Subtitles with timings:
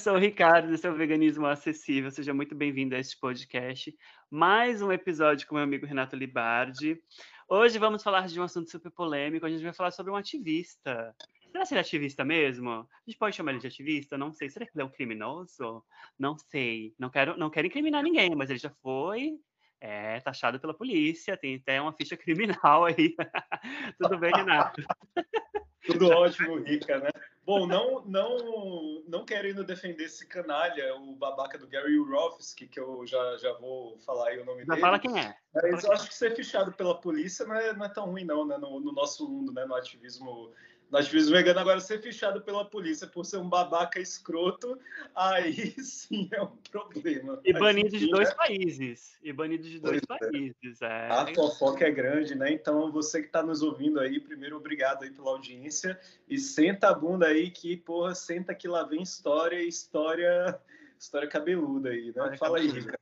[0.00, 2.10] sou o Ricardo, esse é o Veganismo Acessível.
[2.10, 3.94] Seja muito bem-vindo a este podcast.
[4.30, 6.98] Mais um episódio com meu amigo Renato Libardi.
[7.46, 9.44] Hoje vamos falar de um assunto super polêmico.
[9.44, 11.14] A gente vai falar sobre um ativista.
[11.52, 12.70] Será que ele é ativista mesmo?
[12.70, 14.16] A gente pode chamar ele de ativista?
[14.16, 14.48] Não sei.
[14.48, 15.84] Será que ele é um criminoso?
[16.18, 16.94] Não sei.
[16.98, 19.38] Não quero, não quero incriminar ninguém, mas ele já foi
[19.80, 21.36] é, taxado pela polícia.
[21.36, 23.14] Tem até uma ficha criminal aí.
[23.98, 24.82] Tudo bem, Renato?
[25.86, 27.10] Tudo ótimo, Rica, né?
[27.42, 33.04] Bom, não, não, não querendo defender esse canalha, o babaca do Gary Urofsky, que eu
[33.06, 34.80] já, já vou falar aí o nome já dele.
[34.80, 35.34] fala quem é.
[35.54, 38.46] Mas eu acho que ser fichado pela polícia não é, não é tão ruim, não,
[38.46, 38.58] né?
[38.58, 39.64] No, no nosso mundo, né?
[39.64, 40.52] No ativismo
[40.90, 44.78] no ativismo vegano agora ser fichado pela polícia por ser um babaca escroto,
[45.14, 47.40] aí sim é um problema.
[47.44, 48.34] E banido de dois é...
[48.34, 49.16] países.
[49.22, 50.30] E banido de dois pois é.
[50.30, 50.82] países.
[50.82, 51.08] É.
[51.08, 52.52] A fofoca é grande, né?
[52.52, 55.98] Então, você que está nos ouvindo aí, primeiro, obrigado aí pela audiência.
[56.28, 60.58] E senta a bunda aí que, porra, senta que lá vem história, história,
[60.98, 62.36] história cabeluda aí, né?
[62.36, 62.98] Fala aí, Rica.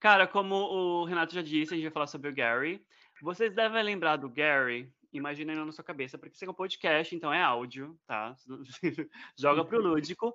[0.00, 2.84] Cara, como o Renato já disse, a gente vai falar sobre o Gary.
[3.22, 7.14] Vocês devem lembrar do Gary imagina aí na sua cabeça, porque isso é um podcast,
[7.14, 8.34] então é áudio, tá?
[9.38, 10.34] Joga pro lúdico.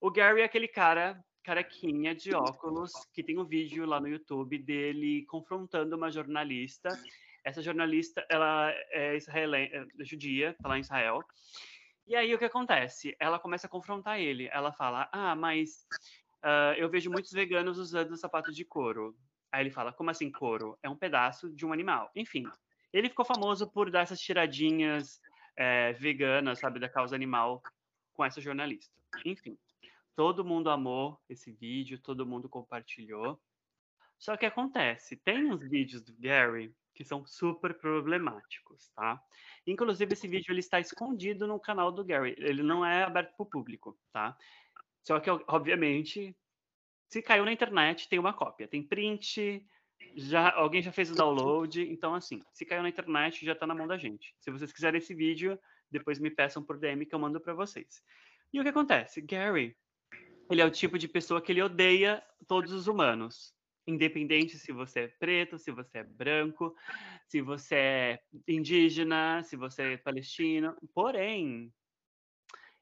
[0.00, 4.58] O Gary é aquele cara carequinha de óculos que tem um vídeo lá no YouTube
[4.58, 6.88] dele confrontando uma jornalista.
[7.44, 11.20] Essa jornalista, ela é israelense, é judia, tá lá em Israel.
[12.06, 13.16] E aí o que acontece?
[13.18, 14.48] Ela começa a confrontar ele.
[14.52, 15.86] Ela fala: Ah, mas
[16.44, 19.16] uh, eu vejo muitos veganos usando sapato de couro.
[19.50, 20.78] Aí ele fala: Como assim couro?
[20.82, 22.10] É um pedaço de um animal.
[22.14, 22.44] Enfim,
[22.92, 25.20] ele ficou famoso por dar essas tiradinhas
[25.56, 27.62] é, veganas, sabe, da causa animal
[28.12, 28.94] com essa jornalista.
[29.24, 29.58] Enfim,
[30.14, 33.40] todo mundo amou esse vídeo, todo mundo compartilhou.
[34.18, 39.20] Só que acontece, tem uns vídeos do Gary que são super problemáticos, tá?
[39.66, 43.42] Inclusive esse vídeo ele está escondido no canal do Gary, ele não é aberto para
[43.42, 44.36] o público, tá?
[45.02, 46.36] Só que obviamente,
[47.08, 49.66] se caiu na internet, tem uma cópia, tem print,
[50.14, 53.74] já alguém já fez o download, então assim, se caiu na internet já está na
[53.74, 54.34] mão da gente.
[54.38, 55.58] Se vocês quiserem esse vídeo,
[55.90, 58.02] depois me peçam por DM que eu mando para vocês.
[58.52, 59.20] E o que acontece?
[59.20, 59.76] Gary,
[60.50, 63.54] ele é o tipo de pessoa que ele odeia todos os humanos,
[63.86, 66.74] independente se você é preto, se você é branco,
[67.26, 70.76] se você é indígena, se você é palestino.
[70.94, 71.72] Porém,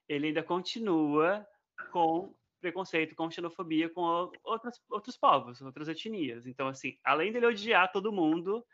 [0.09, 1.47] ele ainda continua
[1.93, 4.03] com preconceito, com xenofobia com
[4.45, 6.47] outros, outros povos, outras etnias.
[6.47, 8.65] Então, assim, além dele odiar todo mundo,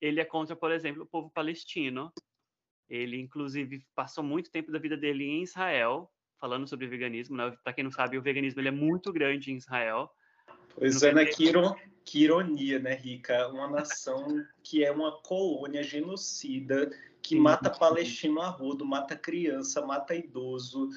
[0.00, 2.12] ele é contra, por exemplo, o povo palestino.
[2.88, 7.36] Ele, inclusive, passou muito tempo da vida dele em Israel, falando sobre veganismo.
[7.36, 7.56] Né?
[7.64, 10.10] Para quem não sabe, o veganismo ele é muito grande em Israel.
[10.74, 11.24] Pois é, né?
[11.24, 11.52] Que,
[12.04, 13.48] que ironia, né, Rica?
[13.48, 16.90] Uma nação que é uma colônia genocida,
[17.22, 17.40] que Sim.
[17.40, 20.90] mata palestino a rodo, mata criança, mata idoso,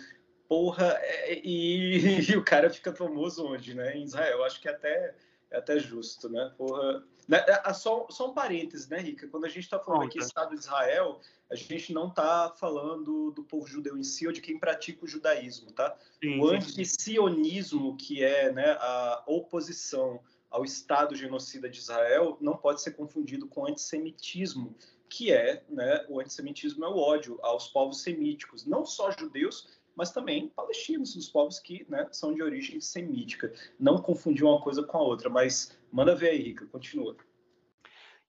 [0.50, 3.96] porra, é, e, e, o cara fica famoso onde, né?
[3.96, 4.44] Em Israel.
[4.44, 5.16] Acho que é até,
[5.52, 6.52] é até justo, né?
[6.58, 7.04] Porra.
[7.28, 9.28] Né, é, só, só um parênteses, né, Rica?
[9.28, 10.18] Quando a gente está falando Conta.
[10.18, 11.22] aqui Estado de Israel,
[11.52, 15.08] a gente não está falando do povo judeu em si ou de quem pratica o
[15.08, 15.96] judaísmo, tá?
[16.22, 22.82] Sim, o antisionismo, que é né, a oposição ao Estado genocida de Israel, não pode
[22.82, 24.76] ser confundido com antissemitismo,
[25.08, 30.14] que é, né, o antissemitismo é o ódio aos povos semíticos, não só judeus, mas
[30.14, 33.52] também palestinos, os povos que né, são de origem semítica.
[33.78, 37.18] Não confundir uma coisa com a outra, mas manda ver aí, Rica, continua.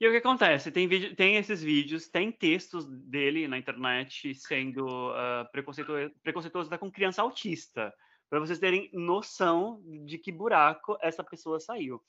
[0.00, 0.72] E o que acontece?
[0.72, 6.76] Tem, vídeo, tem esses vídeos, tem textos dele na internet sendo uh, preconceituoso, preconceituoso até
[6.76, 7.94] com criança autista,
[8.28, 12.02] para vocês terem noção de que buraco essa pessoa saiu.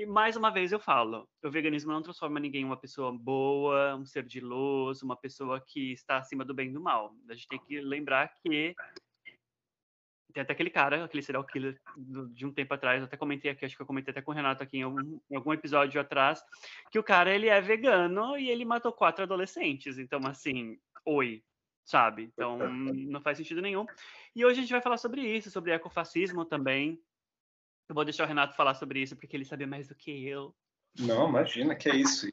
[0.00, 3.94] E mais uma vez eu falo, o veganismo não transforma ninguém em uma pessoa boa,
[3.96, 7.14] um ser de luz, uma pessoa que está acima do bem e do mal.
[7.28, 8.74] A gente tem que lembrar que
[10.32, 11.78] tem até aquele cara, aquele serial killer
[12.32, 14.34] de um tempo atrás, eu até comentei aqui, acho que eu comentei até com o
[14.34, 16.42] Renato aqui em algum, em algum, episódio atrás,
[16.90, 19.98] que o cara ele é vegano e ele matou quatro adolescentes.
[19.98, 21.44] Então, assim, oi,
[21.84, 22.30] sabe?
[22.32, 23.84] Então, não faz sentido nenhum.
[24.34, 26.98] E hoje a gente vai falar sobre isso, sobre ecofascismo também,
[27.90, 30.54] eu vou deixar o Renato falar sobre isso, porque ele sabe mais do que eu.
[30.98, 32.28] Não, imagina que é isso.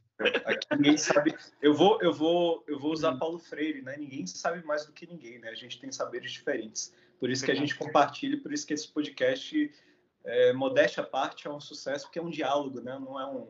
[0.46, 1.36] Aqui ninguém sabe.
[1.62, 3.20] Eu vou, eu vou, eu vou usar hum.
[3.20, 3.96] Paulo Freire, né?
[3.98, 5.50] Ninguém sabe mais do que ninguém, né?
[5.50, 6.94] A gente tem saberes diferentes.
[7.20, 9.72] Por isso que a gente compartilha, por isso que esse podcast,
[10.24, 12.98] é, modéstia à parte, é um sucesso, porque é um diálogo, né?
[13.00, 13.48] Não é um,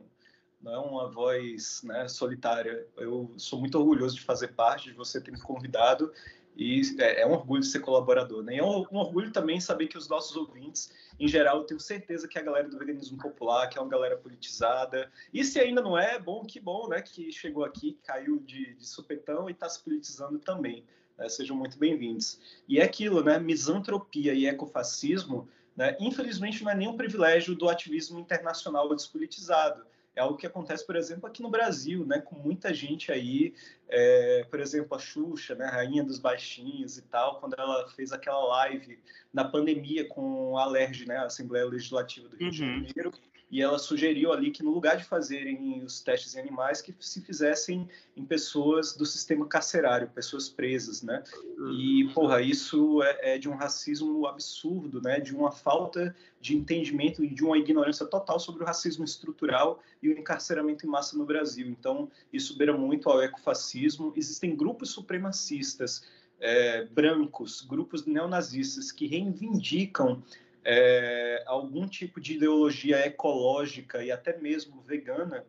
[0.61, 2.87] não é uma voz né, solitária.
[2.95, 6.11] Eu sou muito orgulhoso de fazer parte, de você ter me convidado
[6.57, 8.55] e é, é, um orgulho ser colaborador, né?
[8.55, 11.79] E é um, um, orgulho também saber que os nossos ouvintes, em geral, eu tenho
[11.79, 15.11] certeza que a galera do veganismo popular, que é uma galera politizada.
[15.31, 16.99] E se ainda não é, bom, que bom, né?
[16.99, 20.83] Que chegou aqui, caiu de, de supetão e está se politizando também.
[21.15, 21.29] Né?
[21.29, 22.39] Sejam muito bem-vindos.
[22.67, 23.37] E é aquilo, né?
[23.37, 25.95] Misantropia e ecofascismo, né?
[25.99, 29.85] infelizmente, não é nenhum privilégio do ativismo internacional despolitizado
[30.17, 33.53] é algo que acontece, por exemplo, aqui no Brasil, né, com muita gente aí,
[33.87, 38.43] é, por exemplo, a Xuxa, né, rainha dos baixinhos e tal, quando ela fez aquela
[38.45, 38.99] live
[39.31, 42.51] na pandemia com a Alerj, né, a Assembleia Legislativa do Rio uhum.
[42.51, 43.13] de Janeiro,
[43.49, 47.21] e ela sugeriu ali que no lugar de fazerem os testes em animais, que se
[47.21, 51.23] fizessem em pessoas do sistema carcerário, pessoas presas, né?
[51.71, 55.21] E, porra, isso é, é de um racismo absurdo, né?
[55.21, 60.09] De uma falta de entendimento e de uma ignorância total sobre o racismo estrutural e
[60.09, 61.67] o encarceramento em massa no Brasil.
[61.67, 64.11] Então, isso beira muito ao ecofascismo.
[64.15, 66.03] Existem grupos supremacistas
[66.39, 70.21] é, brancos, grupos neonazistas que reivindicam
[70.69, 75.45] é, algum tipo de ideologia ecológica e até mesmo vegana,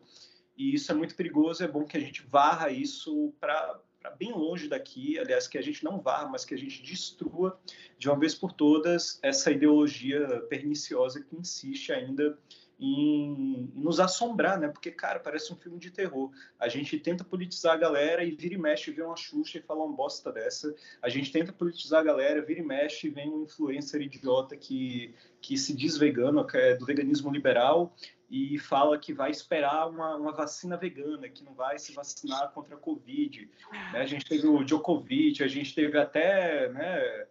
[0.57, 1.65] e isso é muito perigoso.
[1.65, 3.81] É bom que a gente varra isso para
[4.17, 7.61] bem longe daqui, aliás, que a gente não varra, mas que a gente destrua
[7.99, 12.39] de uma vez por todas essa ideologia perniciosa que insiste ainda
[12.79, 14.69] em, em, nos assombrar, né?
[14.69, 16.31] Porque, cara, parece um filme de terror.
[16.59, 19.85] A gente tenta politizar a galera e vira e mexe, vê uma Xuxa e fala
[19.85, 20.75] uma bosta dessa.
[21.03, 25.15] A gente tenta politizar a galera, vira e mexe e vem um influencer idiota que,
[25.41, 27.95] que se diz vegano, que é do veganismo liberal,
[28.31, 32.77] e fala que vai esperar uma, uma vacina vegana, que não vai se vacinar contra
[32.77, 33.51] a Covid.
[33.93, 34.01] Né?
[34.01, 36.69] A gente teve o Djokovic, a gente teve até...
[36.69, 37.27] Né,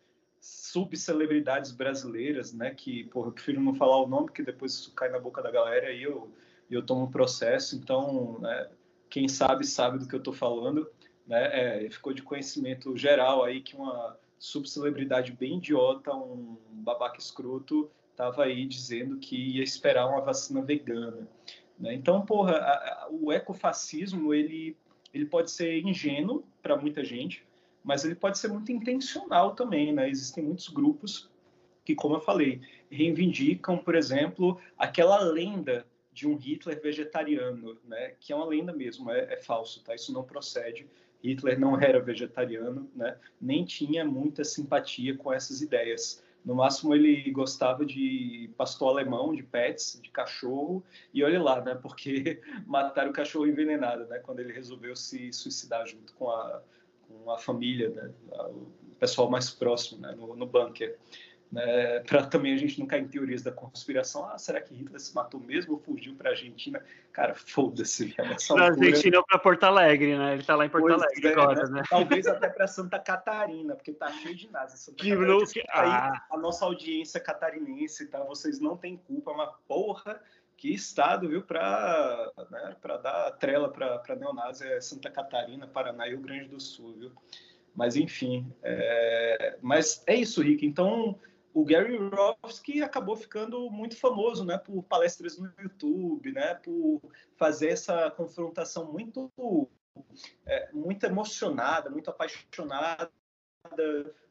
[0.48, 2.74] subcelebridades brasileiras, né?
[2.74, 5.52] Que, porra, eu prefiro não falar o nome, porque depois isso cai na boca da
[5.52, 6.32] galera e eu,
[6.70, 7.76] eu tomo um processo.
[7.76, 8.70] Então, né,
[9.10, 10.90] quem sabe, sabe do que eu estou falando.
[11.26, 11.86] Né?
[11.86, 18.44] É, ficou de conhecimento geral aí que uma subcelebridade bem idiota, um babaca escroto, estava
[18.44, 21.28] aí dizendo que ia esperar uma vacina vegana.
[21.80, 21.94] Né?
[21.94, 24.78] Então, porra, a, a, o ecofascismo, ele,
[25.14, 27.47] ele pode ser ingênuo para muita gente,
[27.88, 30.10] mas ele pode ser muito intencional também, né?
[30.10, 31.32] Existem muitos grupos
[31.86, 32.60] que, como eu falei,
[32.92, 38.14] reivindicam, por exemplo, aquela lenda de um Hitler vegetariano, né?
[38.20, 39.96] Que é uma lenda mesmo, é, é falso, tá?
[39.96, 40.86] Isso não procede.
[41.24, 43.18] Hitler não era vegetariano, né?
[43.40, 46.22] Nem tinha muita simpatia com essas ideias.
[46.44, 51.74] No máximo ele gostava de pastor alemão, de pets, de cachorro, e olha lá, né?
[51.74, 54.20] Porque mataram o cachorro envenenado, né?
[54.20, 56.62] Quando ele resolveu se suicidar junto com a
[57.08, 58.12] com a família, né,
[58.50, 60.98] o pessoal mais próximo né, no, no bunker.
[61.52, 64.26] Né, para também a gente não cair em teorias da conspiração.
[64.26, 66.84] Ah, será que Hitler se matou mesmo ou fugiu para a Argentina?
[67.14, 68.14] Cara, foda-se.
[68.14, 70.34] Para a Argentina ou para Porto Alegre, né?
[70.34, 71.78] Ele está lá em Porto pois Alegre é, agora, né?
[71.78, 71.84] né?
[71.90, 74.94] Talvez até para Santa Catarina, porque tá cheio de nazis.
[74.96, 75.64] Que Catarina, que...
[75.70, 76.26] Ah.
[76.30, 78.24] a nossa audiência catarinense, tá?
[78.24, 80.22] Vocês não têm culpa, uma porra
[80.58, 86.20] que estado, viu, para né, dar trela para neonásia é Santa Catarina, Paraná e Rio
[86.20, 87.12] Grande do Sul, viu?
[87.76, 89.58] Mas, enfim, é...
[89.62, 90.66] mas é isso, Rick.
[90.66, 91.20] Então,
[91.54, 97.02] o Gary Rofsky acabou ficando muito famoso, né, por palestras no YouTube, né, por
[97.36, 99.32] fazer essa confrontação muito,
[100.46, 103.12] é, muito emocionada, muito apaixonada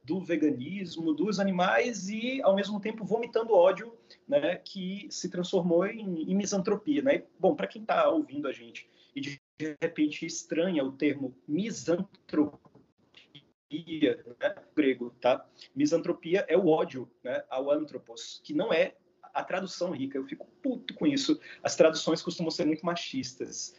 [0.04, 3.92] do veganismo, dos animais e, ao mesmo tempo, vomitando ódio,
[4.26, 7.02] né, que se transformou em, em misantropia.
[7.02, 7.24] Né?
[7.38, 9.40] Bom, para quem está ouvindo a gente e de
[9.80, 12.60] repente estranha o termo misantropia,
[14.40, 15.44] né, grego, tá?
[15.74, 18.94] Misantropia é o ódio, né, ao antropos, que não é
[19.34, 20.18] a tradução rica.
[20.18, 21.40] Eu fico puto com isso.
[21.62, 23.74] As traduções costumam ser muito machistas.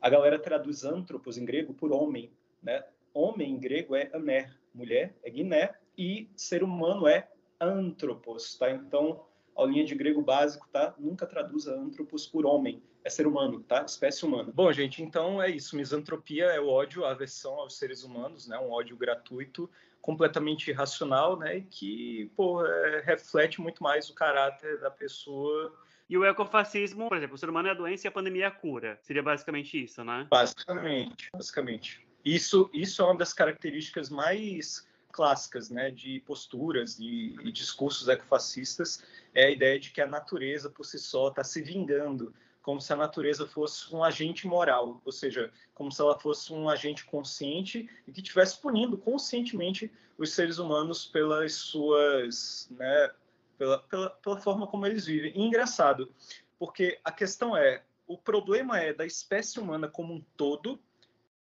[0.00, 2.84] A galera traduz antropos em grego por homem, né?
[3.14, 7.28] Homem em grego é aner, mulher é Guiné e ser humano é
[7.60, 8.70] antropos, tá?
[8.70, 9.24] Então,
[9.56, 10.94] a linha de grego básico, tá?
[10.98, 13.84] Nunca traduza antropos por homem, é ser humano, tá?
[13.84, 14.50] Espécie humana.
[14.54, 15.76] Bom, gente, então é isso.
[15.76, 18.58] Misantropia é o ódio, a aversão aos seres humanos, né?
[18.58, 19.68] Um ódio gratuito,
[20.00, 21.58] completamente irracional, né?
[21.58, 25.72] E que, pô, é, reflete muito mais o caráter da pessoa
[26.12, 28.46] e o ecofascismo, por exemplo, o ser humano é a doença e a pandemia é
[28.46, 28.98] a cura.
[29.00, 30.26] Seria basicamente isso, né?
[30.30, 32.06] Basicamente, basicamente.
[32.24, 39.04] Isso, isso é uma das características mais clássicas né, de posturas e, e discursos ecofascistas,
[39.34, 42.92] é a ideia de que a natureza por si só está se vingando, como se
[42.92, 47.88] a natureza fosse um agente moral, ou seja, como se ela fosse um agente consciente
[48.06, 53.10] e que estivesse punindo conscientemente os seres humanos pelas suas, né,
[53.58, 55.32] pela, pela, pela forma como eles vivem.
[55.36, 56.10] E engraçado,
[56.58, 60.80] porque a questão é, o problema é da espécie humana como um todo,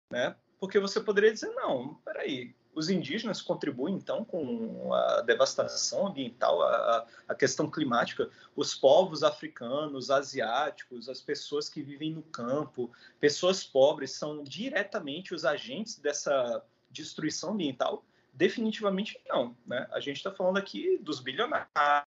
[0.09, 0.35] né?
[0.59, 7.07] Porque você poderia dizer, não, peraí, os indígenas contribuem então com a devastação ambiental, a,
[7.27, 14.11] a, questão climática, os povos africanos, asiáticos, as pessoas que vivem no campo, pessoas pobres
[14.11, 18.05] são diretamente os agentes dessa destruição ambiental?
[18.37, 19.57] Definitivamente não.
[19.65, 19.87] Né?
[19.91, 21.65] A gente está falando aqui dos bilionários,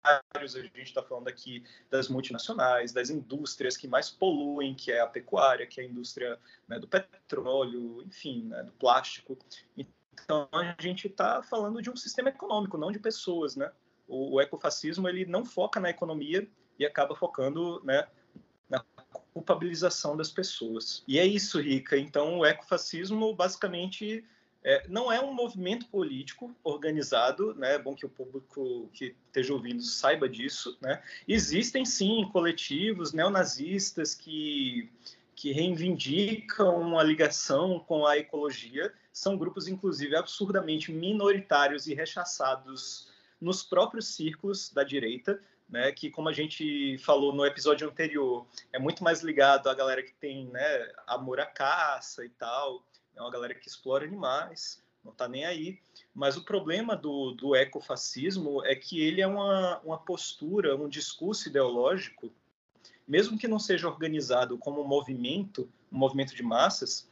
[0.03, 5.07] a gente está falando aqui das multinacionais, das indústrias que mais poluem, que é a
[5.07, 9.39] pecuária, que é a indústria né, do petróleo, enfim, né, do plástico.
[9.77, 13.71] Então a gente está falando de um sistema econômico, não de pessoas, né?
[14.09, 18.09] O, o, ecofascismo ele não foca na economia e acaba focando, né,
[18.69, 18.85] na
[19.33, 21.05] culpabilização das pessoas.
[21.07, 21.97] E é isso, Rica.
[21.97, 24.27] Então o ecofascismo basicamente
[24.65, 27.75] é, não é um movimento político organizado, né?
[27.75, 31.03] É bom que o público que esteja ouvindo saiba disso, né?
[31.27, 34.91] Existem sim coletivos neonazistas que
[35.38, 43.09] que reivindicam uma ligação com a ecologia, são grupos inclusive absurdamente minoritários e rechaçados
[43.41, 48.81] nos próprios círculos da direita, né, que como a gente falou no episódio anterior, é
[48.81, 52.83] muito mais ligado à galera que tem né, amor à caça e tal,
[53.19, 55.79] é uma galera que explora animais, não está nem aí.
[56.15, 61.49] Mas o problema do, do ecofascismo é que ele é uma, uma postura, um discurso
[61.49, 62.33] ideológico,
[63.07, 67.11] mesmo que não seja organizado como um movimento, um movimento de massas,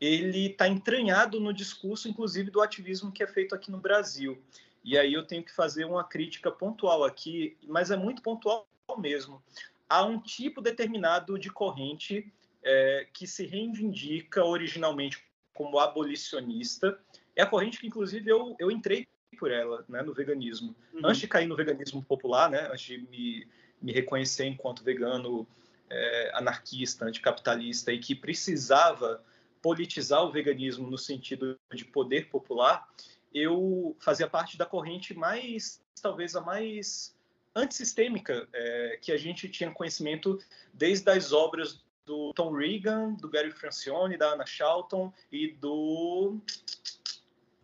[0.00, 4.40] ele está entranhado no discurso, inclusive, do ativismo que é feito aqui no Brasil.
[4.84, 9.42] E aí eu tenho que fazer uma crítica pontual aqui, mas é muito pontual mesmo.
[9.88, 15.27] Há um tipo determinado de corrente é, que se reivindica originalmente
[15.58, 16.96] como abolicionista.
[17.34, 20.74] É a corrente que, inclusive, eu, eu entrei por ela né, no veganismo.
[20.94, 21.00] Uhum.
[21.04, 23.44] Antes de cair no veganismo popular, né, antes de me,
[23.82, 25.48] me reconhecer enquanto vegano
[25.90, 29.20] é, anarquista, anticapitalista e que precisava
[29.60, 32.86] politizar o veganismo no sentido de poder popular,
[33.34, 37.16] eu fazia parte da corrente mais, talvez a mais
[37.52, 40.38] antissistêmica é, que a gente tinha conhecimento
[40.72, 46.38] desde as obras do Tom Regan, do Gary Francione, da Anna Charlton e do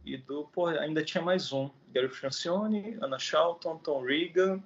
[0.04, 4.62] e do pô, ainda tinha mais um, Gary Francione, Anna Charlton, Tom Regan,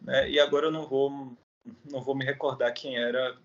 [0.00, 0.30] né?
[0.30, 1.36] E agora eu não vou
[1.84, 3.36] não vou me recordar quem era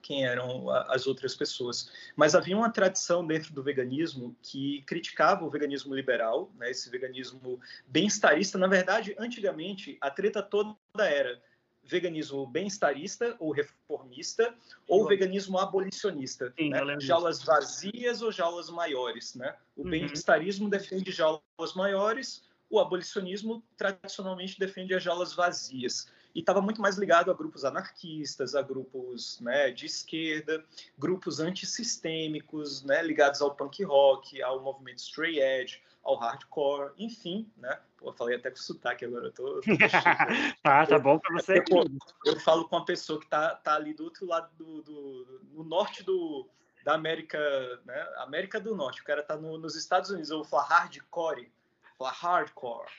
[0.00, 1.90] quem eram as outras pessoas.
[2.16, 7.58] Mas havia uma tradição dentro do veganismo que criticava o veganismo liberal, né, esse veganismo
[7.86, 8.58] bem-estarista.
[8.58, 11.40] Na verdade, antigamente, a treta toda era
[11.84, 14.54] veganismo bem-estarista ou reformista
[14.88, 16.98] ou veganismo abolicionista, Sim, né?
[17.00, 19.54] jaulas vazias ou jaulas maiores, né?
[19.76, 19.90] O uhum.
[19.90, 26.96] bem-estarismo defende jaulas maiores, o abolicionismo tradicionalmente defende as jaulas vazias e estava muito mais
[26.96, 30.64] ligado a grupos anarquistas, a grupos né, de esquerda,
[30.98, 37.80] grupos antissistêmicos, né, ligados ao punk rock, ao movimento straight edge, ao hardcore, enfim, né?
[37.96, 39.60] Pô, falei até com sotaque agora, eu tô...
[39.60, 39.60] tô
[40.62, 41.64] tá, tá bom para você.
[41.70, 41.86] Eu,
[42.26, 45.64] eu, falo com uma pessoa que tá, tá ali do outro lado do, do, no
[45.64, 46.46] norte do,
[46.84, 47.38] da América,
[47.86, 48.08] né?
[48.18, 51.50] América do Norte, o cara tá no, nos Estados Unidos, eu vou falar hardcore,
[51.98, 52.92] falar hardcore.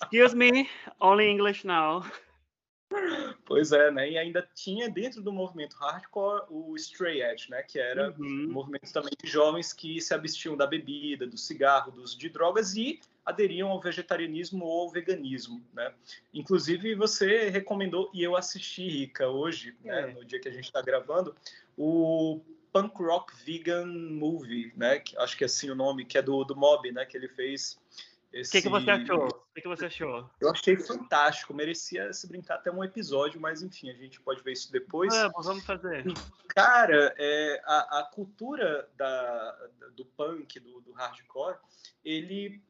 [0.00, 0.70] Excuse me,
[1.00, 2.04] only English now.
[3.44, 4.10] Pois é, né?
[4.10, 7.62] E ainda tinha dentro do movimento hardcore o Stray Edge, né?
[7.62, 8.46] Que era uhum.
[8.48, 12.28] um movimento também de jovens que se abstiam da bebida, do cigarro, do uso de
[12.28, 15.92] drogas e aderiam ao vegetarianismo ou ao veganismo, né?
[16.34, 20.06] Inclusive você recomendou e eu assisti, Rica, hoje, né, é.
[20.06, 20.12] né?
[20.14, 21.34] No dia que a gente está gravando,
[21.76, 22.40] o
[22.72, 24.98] Punk Rock Vegan Movie, né?
[24.98, 27.04] Que, acho que é assim o nome, que é do, do Mob, né?
[27.04, 27.78] Que ele fez
[28.34, 29.26] o que, que você achou?
[29.26, 30.30] O que, que você achou?
[30.40, 34.52] Eu achei fantástico, merecia se brincar até um episódio, mas enfim, a gente pode ver
[34.52, 35.12] isso depois.
[35.12, 36.04] É, vamos fazer.
[36.48, 41.56] Cara, é, a, a, cultura da, do punk, do, do hardcore,
[42.02, 42.62] ele,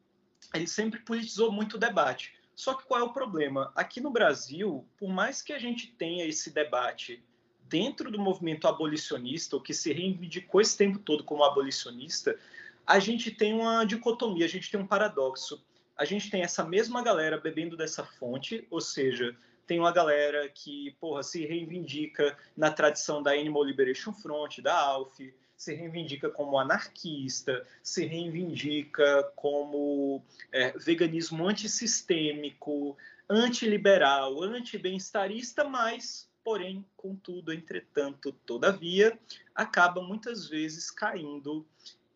[0.53, 2.33] ele sempre politizou muito o debate.
[2.53, 3.71] Só que qual é o problema?
[3.73, 7.23] Aqui no Brasil, por mais que a gente tenha esse debate
[7.63, 12.37] dentro do movimento abolicionista, ou que se reivindicou esse tempo todo como abolicionista,
[12.85, 15.63] a gente tem uma dicotomia, a gente tem um paradoxo.
[15.95, 19.35] A gente tem essa mesma galera bebendo dessa fonte, ou seja,
[19.65, 25.33] tem uma galera que, porra, se reivindica na tradição da Animal Liberation Front, da ALF,
[25.55, 30.21] se reivindica como anarquista, se reivindica como
[30.51, 32.97] é, veganismo antissistêmico,
[33.29, 39.17] antiliberal, anti-bem-estarista, mas, porém, contudo, entretanto, todavia,
[39.55, 41.65] acaba muitas vezes caindo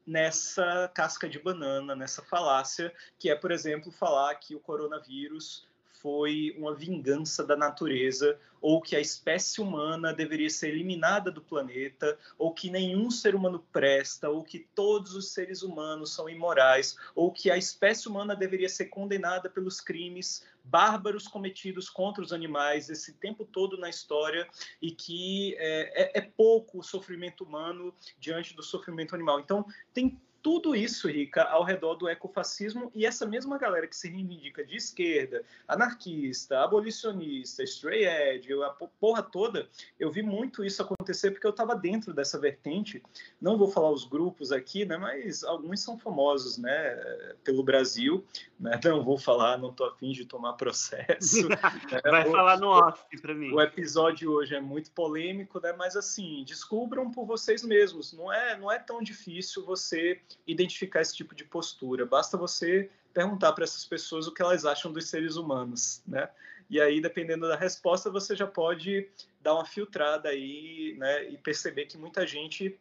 [0.07, 5.67] nessa casca de banana, nessa falácia, que é, por exemplo, falar que o coronavírus
[6.01, 12.17] foi uma vingança da natureza, ou que a espécie humana deveria ser eliminada do planeta,
[12.37, 17.31] ou que nenhum ser humano presta, ou que todos os seres humanos são imorais, ou
[17.31, 23.13] que a espécie humana deveria ser condenada pelos crimes bárbaros cometidos contra os animais esse
[23.13, 24.47] tempo todo na história
[24.81, 29.39] e que é, é, é pouco o sofrimento humano diante do sofrimento animal.
[29.39, 34.09] Então, tem tudo isso, Rica, ao redor do ecofascismo e essa mesma galera que se
[34.09, 39.67] reivindica de esquerda, anarquista, abolicionista, stray edge, a porra toda,
[39.99, 43.01] eu vi muito isso acontecer porque eu estava dentro dessa vertente.
[43.41, 46.95] Não vou falar os grupos aqui, né, mas alguns são famosos, né,
[47.43, 48.25] pelo Brasil,
[48.59, 48.79] né?
[48.87, 51.47] Não vou falar, não tô afim de tomar processo.
[51.49, 51.57] né?
[52.03, 53.51] Vai o, falar no off para mim.
[53.51, 58.13] O episódio hoje é muito polêmico, né, mas assim, descubram por vocês mesmos.
[58.13, 62.05] Não é, não é tão difícil você identificar esse tipo de postura.
[62.05, 66.29] Basta você perguntar para essas pessoas o que elas acham dos seres humanos, né?
[66.69, 69.09] E aí, dependendo da resposta, você já pode
[69.41, 71.29] dar uma filtrada aí, né?
[71.29, 72.77] E perceber que muita gente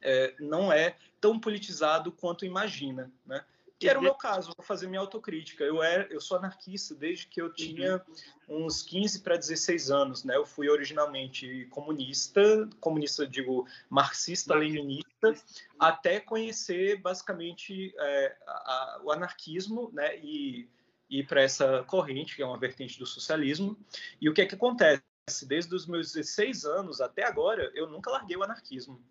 [0.00, 3.44] é, não é tão politizado quanto imagina, né?
[3.78, 5.62] Que era o meu caso, vou fazer minha autocrítica.
[5.62, 8.02] Eu, era, eu sou anarquista desde que eu tinha
[8.48, 10.34] uns 15 para 16 anos, né?
[10.34, 15.34] Eu fui originalmente comunista, comunista, digo, marxista-leninista,
[15.78, 20.16] até conhecer basicamente é, a, a, o anarquismo, né?
[20.20, 20.70] E
[21.10, 23.76] ir para essa corrente, que é uma vertente do socialismo.
[24.20, 25.02] E o que é que acontece?
[25.46, 29.02] Desde os meus 16 anos até agora, eu nunca larguei o anarquismo.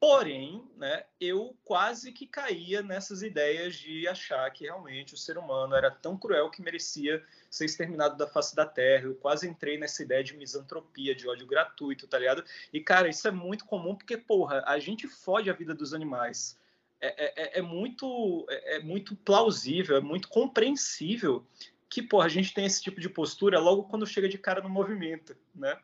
[0.00, 5.74] Porém, né, eu quase que caía nessas ideias de achar que realmente o ser humano
[5.74, 9.06] era tão cruel que merecia ser exterminado da face da Terra.
[9.06, 12.44] Eu quase entrei nessa ideia de misantropia, de ódio gratuito, tá ligado?
[12.72, 16.56] E, cara, isso é muito comum porque, porra, a gente fode a vida dos animais.
[17.00, 21.44] É, é, é muito, é, é muito plausível, é muito compreensível
[21.88, 24.68] que, porra, a gente tem esse tipo de postura logo quando chega de cara no
[24.68, 25.76] movimento, né?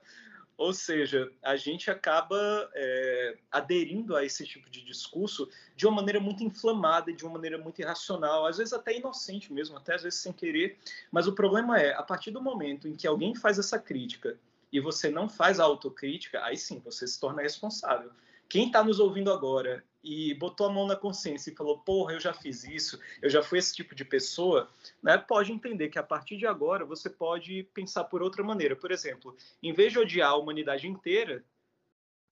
[0.56, 6.20] Ou seja, a gente acaba é, aderindo a esse tipo de discurso de uma maneira
[6.20, 10.20] muito inflamada, de uma maneira muito irracional, às vezes até inocente mesmo, até às vezes
[10.20, 10.78] sem querer.
[11.10, 14.38] Mas o problema é, a partir do momento em que alguém faz essa crítica
[14.72, 18.10] e você não faz a autocrítica, aí sim você se torna responsável.
[18.48, 22.20] Quem está nos ouvindo agora e botou a mão na consciência e falou, porra, eu
[22.20, 24.70] já fiz isso, eu já fui esse tipo de pessoa,
[25.02, 28.76] né, pode entender que a partir de agora você pode pensar por outra maneira.
[28.76, 31.42] Por exemplo, em vez de odiar a humanidade inteira,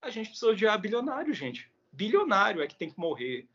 [0.03, 1.71] a gente precisa odiar bilionário, gente.
[1.91, 3.49] Bilionário é que tem que morrer.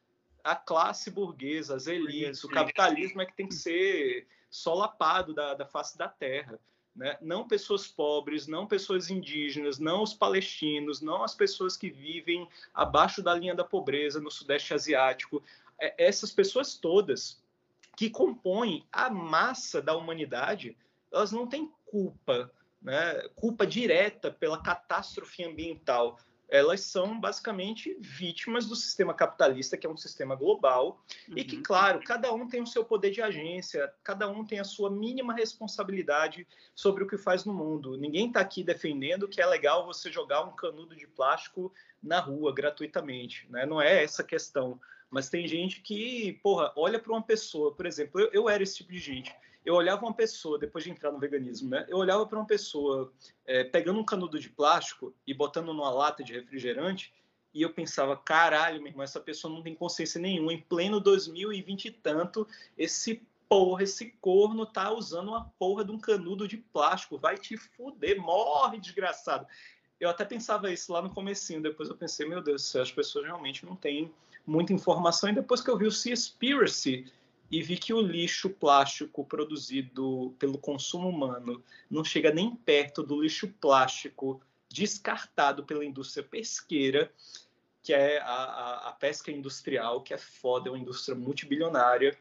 [0.43, 5.65] A classe burguesa, as elites, o capitalismo é que tem que ser solapado da, da
[5.65, 6.59] face da terra.
[6.97, 7.15] Né?
[7.21, 13.21] não pessoas pobres, não pessoas indígenas, não os palestinos, não as pessoas que vivem abaixo
[13.21, 15.43] da linha da pobreza no Sudeste Asiático.
[15.79, 17.39] É, essas pessoas todas
[17.95, 20.75] que compõem a massa da humanidade,
[21.11, 23.29] elas não têm culpa, né?
[23.35, 26.17] culpa direta pela catástrofe ambiental
[26.49, 31.37] elas são basicamente vítimas do sistema capitalista, que é um sistema global, uhum.
[31.37, 31.63] e que, uhum.
[31.63, 35.33] claro, cada um tem o seu poder de agência, cada um tem a sua mínima
[35.33, 37.97] responsabilidade sobre o que faz no mundo.
[37.97, 42.53] Ninguém está aqui defendendo que é legal você jogar um canudo de plástico na rua
[42.53, 43.65] gratuitamente, né?
[43.65, 44.79] Não é essa a questão.
[45.09, 48.77] Mas tem gente que, porra, olha para uma pessoa, por exemplo, eu, eu era esse
[48.77, 49.33] tipo de gente
[49.67, 51.85] eu olhava uma pessoa, depois de entrar no veganismo, né?
[51.89, 53.11] Eu olhava para uma pessoa
[53.45, 57.13] é, pegando um canudo de plástico e botando numa lata de refrigerante
[57.53, 60.53] e eu pensava, caralho, meu irmão, essa pessoa não tem consciência nenhuma.
[60.53, 65.99] Em pleno 2020 e tanto, esse porra, esse corno tá usando uma porra de um
[65.99, 67.17] canudo de plástico.
[67.17, 69.45] Vai te fuder, morre, desgraçado.
[69.99, 72.91] Eu até pensava isso lá no comecinho, depois eu pensei, meu Deus do céu, as
[72.91, 74.13] pessoas realmente não têm
[74.45, 75.29] muita informação.
[75.29, 77.11] E depois que eu vi o Seaspiracy,
[77.49, 83.21] e vi que o lixo plástico produzido pelo consumo humano não chega nem perto do
[83.21, 87.11] lixo plástico descartado pela indústria pesqueira,
[87.81, 92.17] que é a, a, a pesca industrial, que é foda, é uma indústria multibilionária.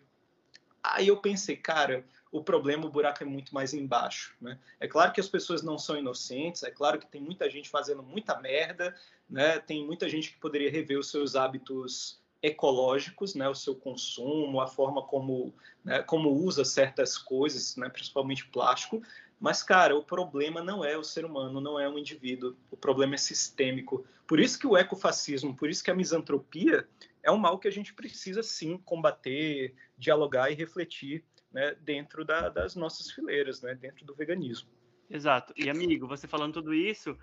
[0.80, 4.36] Aí eu pensei, cara, o problema, o buraco é muito mais embaixo.
[4.40, 4.58] Né?
[4.78, 8.02] É claro que as pessoas não são inocentes, é claro que tem muita gente fazendo
[8.02, 8.94] muita merda,
[9.28, 9.58] né?
[9.58, 14.66] tem muita gente que poderia rever os seus hábitos ecológicos, né, o seu consumo, a
[14.66, 19.02] forma como, né, como usa certas coisas, né, principalmente plástico.
[19.38, 22.56] Mas, cara, o problema não é o ser humano, não é um indivíduo.
[22.70, 24.06] O problema é sistêmico.
[24.26, 26.88] Por isso que o ecofascismo, por isso que a misantropia
[27.22, 32.48] é um mal que a gente precisa sim combater, dialogar e refletir né, dentro da,
[32.48, 34.70] das nossas fileiras, né, dentro do veganismo.
[35.08, 35.52] Exato.
[35.56, 37.16] E amigo, você falando tudo isso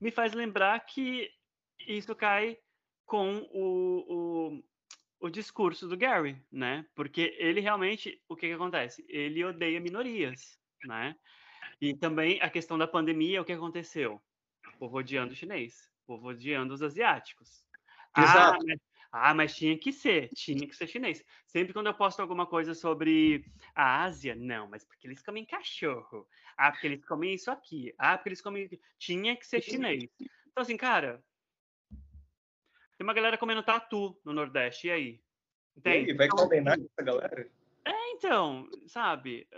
[0.00, 1.30] me faz lembrar que
[1.86, 2.58] isso cai
[3.10, 6.86] com o, o, o, discurso do Gary, né?
[6.94, 9.04] Porque ele realmente, o que, que acontece?
[9.08, 11.16] Ele odeia minorias, né?
[11.80, 14.22] E também a questão da pandemia, o que aconteceu?
[14.74, 17.64] O povo odiando o chinês, o povo odiando os asiáticos.
[18.14, 18.58] Ah, Exato.
[18.62, 21.24] Ah mas, ah, mas tinha que ser, tinha que ser chinês.
[21.48, 23.44] Sempre quando eu posto alguma coisa sobre
[23.74, 26.28] a Ásia, não, mas porque eles comem cachorro.
[26.56, 27.92] Ah, porque eles comem isso aqui.
[27.98, 28.70] Ah, porque eles comem.
[29.00, 30.08] Tinha que ser chinês.
[30.16, 31.20] Então, assim, cara,
[33.00, 35.22] tem uma galera comendo tatu no Nordeste, e aí?
[35.74, 36.10] Entende?
[36.10, 37.50] E vai então, condenar assim, essa galera?
[37.82, 39.48] É, então, sabe?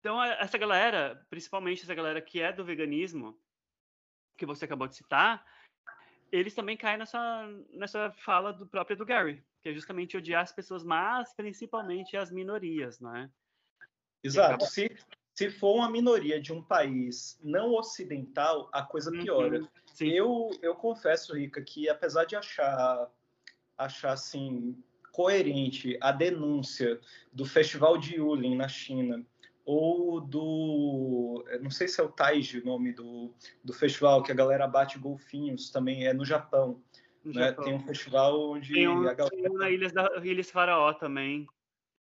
[0.00, 3.38] Então, essa galera, principalmente essa galera que é do veganismo,
[4.38, 5.44] que você acabou de citar,
[6.32, 10.52] eles também caem nessa, nessa fala do próprio do Gary, que é justamente odiar as
[10.52, 13.30] pessoas, mas principalmente as minorias, né?
[14.24, 14.64] Exato.
[14.64, 14.90] Se,
[15.34, 19.22] se for uma minoria de um país não ocidental, a coisa uhum.
[19.22, 19.60] piora.
[19.60, 19.68] Uhum,
[20.00, 23.08] eu, eu confesso, Rica, que apesar de achar,
[23.76, 24.76] achar assim,
[25.12, 27.00] coerente a denúncia
[27.32, 29.24] do Festival de Yulin na China
[29.64, 31.44] ou do.
[31.60, 34.98] Não sei se é o Taiji o nome do, do festival, que a galera bate
[34.98, 36.82] golfinhos também, é no Japão.
[37.24, 37.48] No né?
[37.48, 37.64] Japão.
[37.64, 39.36] Tem um festival onde tem um, a galera.
[39.36, 41.46] Tem na Ilhas, da, Ilhas Faraó também.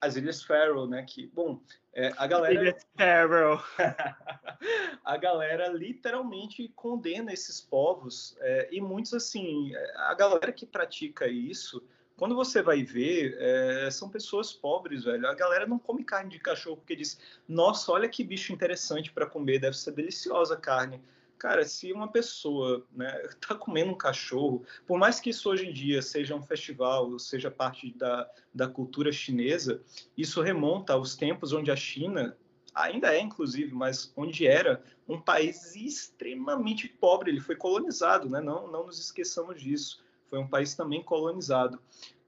[0.01, 1.03] As Ilhas Faroe, né?
[1.03, 1.61] Que, bom,
[1.95, 2.55] é, a galera.
[2.55, 3.59] Ilhas Faroe.
[5.05, 8.37] a galera literalmente condena esses povos.
[8.41, 11.83] É, e muitos, assim, a galera que pratica isso
[12.17, 15.27] quando você vai ver, é, são pessoas pobres, velho.
[15.29, 19.27] A galera não come carne de cachorro porque diz: nossa, olha que bicho interessante para
[19.27, 21.01] comer, deve ser deliciosa a carne.
[21.39, 23.13] Cara, se uma pessoa né,
[23.47, 27.51] tá comendo um cachorro, por mais que isso hoje em dia seja um festival, seja
[27.51, 29.83] parte da, da cultura chinesa,
[30.17, 32.37] isso remonta aos tempos onde a China,
[32.75, 38.41] ainda é inclusive, mas onde era um país extremamente pobre, ele foi colonizado, né?
[38.41, 41.81] não, não nos esqueçamos disso foi um país também colonizado.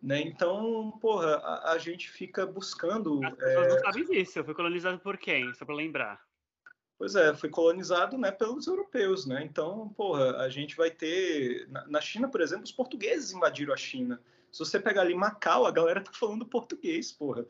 [0.03, 0.21] Né?
[0.21, 3.21] Então, porra, a, a gente fica buscando.
[3.25, 3.69] As pessoas é...
[3.69, 4.45] não sabem disso.
[4.45, 5.53] Foi colonizado por quem?
[5.55, 6.28] Só para lembrar.
[6.99, 9.45] Pois é, foi colonizado né, pelos europeus, né?
[9.45, 11.69] Então, porra, a gente vai ter.
[11.87, 14.21] Na China, por exemplo, os portugueses invadiram a China.
[14.51, 17.47] Se você pegar ali Macau, a galera tá falando português, porra.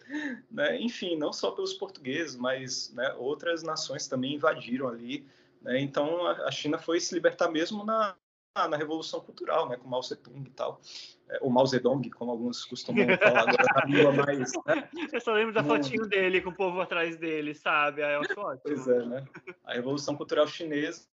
[0.51, 0.79] Né?
[0.81, 5.27] Enfim, não só pelos portugueses, mas né, outras nações também invadiram ali.
[5.63, 5.81] Né?
[5.81, 8.15] Então, a China foi se libertar mesmo na,
[8.55, 10.81] na Revolução Cultural, né, com Mao Tse-tung e tal,
[11.29, 14.53] é, ou Mao Zedong, como alguns costumam falar agora na língua mais...
[14.67, 14.89] Né?
[15.13, 18.03] Eu só lembro da fotinho dele, com o povo atrás dele, sabe?
[18.03, 18.61] Aí acho ótimo.
[18.65, 19.25] Pois é, né?
[19.65, 21.07] A Revolução Cultural Chinesa,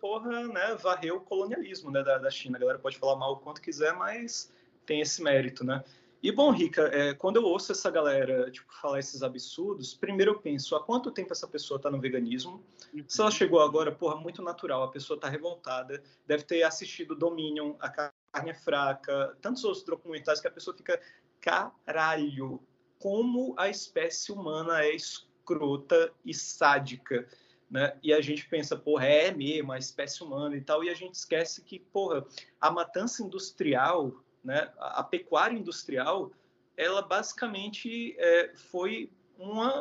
[0.00, 2.58] porra, né, varreu o colonialismo né, da, da China.
[2.58, 4.52] A galera pode falar mal o quanto quiser, mas
[4.86, 5.82] tem esse mérito, né?
[6.24, 10.38] E bom, Rica, é, quando eu ouço essa galera tipo, falar esses absurdos, primeiro eu
[10.38, 12.64] penso, há quanto tempo essa pessoa está no veganismo?
[12.94, 13.04] Uhum.
[13.06, 17.74] Se ela chegou agora, porra, muito natural, a pessoa está revoltada, deve ter assistido Dominion,
[17.78, 20.98] A Carne é Fraca, tantos outros documentários que a pessoa fica,
[21.42, 22.58] caralho,
[22.98, 27.28] como a espécie humana é escrota e sádica.
[27.70, 27.98] Né?
[28.02, 31.16] E a gente pensa, porra, é mesmo, a espécie humana e tal, e a gente
[31.16, 32.24] esquece que, porra,
[32.58, 34.70] a matança industrial né?
[34.78, 36.30] A, a pecuária industrial,
[36.76, 39.72] ela basicamente é, foi uma,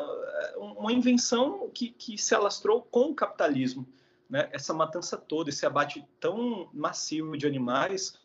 [0.57, 3.87] uma invenção que, que se alastrou com o capitalismo.
[4.29, 4.49] Né?
[4.51, 8.19] Essa matança toda, esse abate tão massivo de animais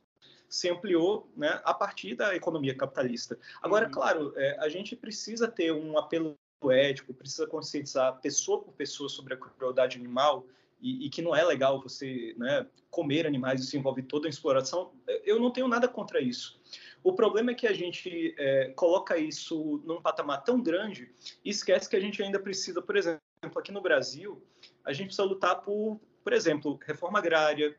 [0.49, 3.39] se ampliou né, a partir da economia capitalista.
[3.61, 3.93] Agora, uhum.
[3.93, 6.39] claro, é, a gente precisa ter um apelo
[6.71, 10.47] ético, precisa conscientizar pessoa por pessoa sobre a crueldade animal
[10.81, 14.93] e, e, que não é legal você né, comer animais, isso envolve toda a exploração,
[15.25, 16.61] eu não tenho nada contra isso.
[17.03, 21.11] O problema é que a gente é, coloca isso num patamar tão grande
[21.45, 23.21] e esquece que a gente ainda precisa, por exemplo,
[23.57, 24.43] aqui no Brasil,
[24.85, 27.77] a gente precisa lutar por, por exemplo, reforma agrária,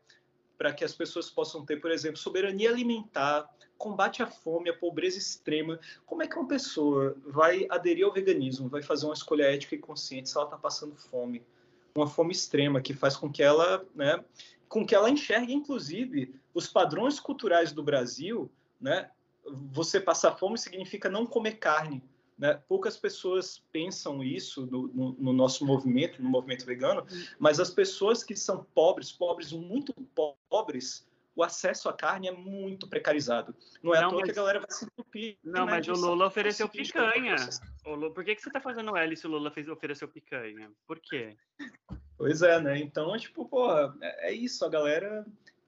[0.60, 5.16] para que as pessoas possam ter, por exemplo, soberania alimentar, combate à fome, à pobreza
[5.16, 5.80] extrema.
[6.04, 9.78] Como é que uma pessoa vai aderir ao veganismo, vai fazer uma escolha ética e
[9.78, 11.42] consciente se ela está passando fome?
[11.94, 14.22] Uma fome extrema que faz com que ela, né,
[14.68, 18.50] com que ela enxergue, inclusive, os padrões culturais do Brasil,
[18.80, 19.10] né?
[19.72, 22.02] Você passar fome significa não comer carne,
[22.38, 22.54] né?
[22.68, 27.04] Poucas pessoas pensam isso no, no, no, nosso movimento, no movimento vegano,
[27.38, 29.92] mas as pessoas que são pobres, pobres muito
[30.48, 33.54] pobres, o acesso à carne é muito precarizado.
[33.82, 34.26] Não é não, à toa mas...
[34.26, 35.38] que a galera vai se entupir.
[35.44, 37.36] Não, né, mas o Lula ofereceu picanha.
[37.84, 38.12] O Lula...
[38.12, 39.68] Por que, que você está fazendo L se o Lula fez...
[39.68, 40.70] ofereceu picanha?
[40.86, 41.36] Por quê?
[42.16, 42.78] Pois é, né?
[42.78, 44.64] Então, tipo, pô, é, é isso.
[44.64, 45.24] A galera,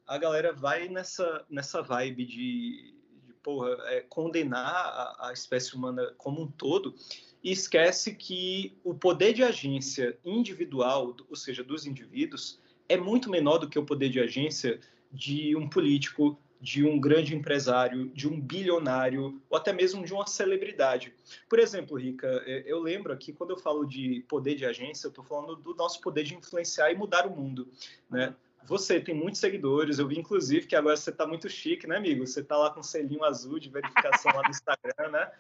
[0.06, 2.94] a galera vai nessa, nessa vibe de,
[3.24, 6.94] de porra, é, condenar a, a espécie humana como um todo
[7.42, 13.58] e esquece que o poder de agência individual, ou seja, dos indivíduos, é muito menor
[13.58, 14.78] do que o poder de agência
[15.12, 20.26] de um político, de um grande empresário, de um bilionário ou até mesmo de uma
[20.28, 21.12] celebridade.
[21.48, 25.10] Por exemplo, Rica, é, eu lembro aqui quando eu falo de poder de agência, eu
[25.10, 27.68] estou falando do nosso poder de influenciar e mudar o mundo,
[28.08, 28.34] né?
[28.64, 32.24] Você tem muitos seguidores, eu vi inclusive que agora você está muito chique, né, amigo?
[32.24, 35.32] Você está lá com um selinho azul de verificação lá no Instagram, né?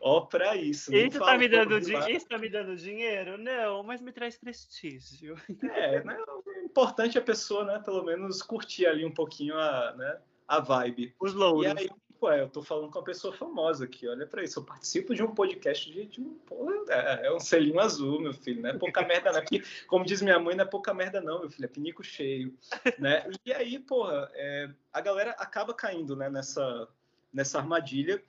[0.00, 0.94] Ó, para isso.
[0.94, 3.36] Isso tá, me dando isso tá me dando dinheiro?
[3.36, 5.36] Não, mas me traz prestígio.
[5.74, 6.16] É, né?
[6.18, 10.60] O importante é a pessoa, né, pelo menos curtir ali um pouquinho a, né, a
[10.60, 11.14] vibe.
[11.20, 11.66] Os louros.
[11.66, 14.58] E aí, Pô, eu tô falando com uma pessoa famosa aqui, olha para isso.
[14.58, 16.34] Eu participo de um podcast de, de um.
[16.34, 19.40] Porra, é, é, um selinho azul, meu filho, não é pouca merda, não.
[19.40, 22.52] Porque, como diz minha mãe, não é pouca merda, não, meu filho, é pinico cheio.
[22.98, 23.30] Né?
[23.46, 26.88] E aí, porra, é, a galera acaba caindo né, nessa,
[27.32, 28.20] nessa armadilha.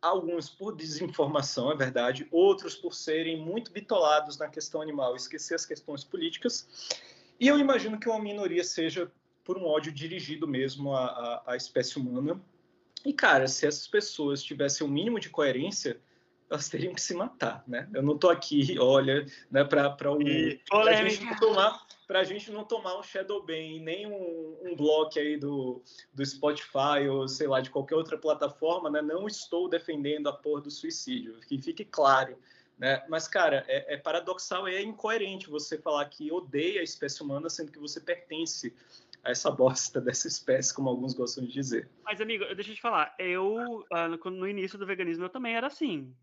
[0.00, 5.66] Alguns por desinformação, é verdade, outros por serem muito bitolados na questão animal, esquecer as
[5.66, 6.96] questões políticas.
[7.40, 9.10] E eu imagino que uma minoria seja
[9.44, 12.40] por um ódio dirigido mesmo à, à, à espécie humana
[13.04, 16.00] e, cara, se essas pessoas tivessem o um mínimo de coerência,
[16.50, 17.88] elas teriam que se matar, né?
[17.94, 20.18] Eu não tô aqui, olha, né, para um,
[20.68, 25.18] pra gente tomar para a gente não tomar um Shadow Ban, nem um, um bloco
[25.18, 29.02] aí do, do Spotify ou sei lá de qualquer outra plataforma, né?
[29.02, 32.38] Não estou defendendo a porra do suicídio, que fique claro,
[32.78, 33.04] né?
[33.10, 37.70] Mas cara, é, é paradoxal, é incoerente você falar que odeia a espécie humana sendo
[37.70, 38.74] que você pertence
[39.22, 41.90] a essa bosta dessa espécie, como alguns gostam de dizer.
[42.04, 45.66] Mas, amigo, deixa eu te falar, eu, ah, no início do veganismo, eu também era
[45.66, 46.16] assim.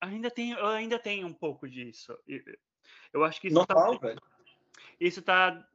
[0.00, 2.16] Ainda eu ainda tenho um pouco disso.
[3.12, 4.22] Eu acho que isso Normal, tá, velho.
[5.00, 5.66] Isso tá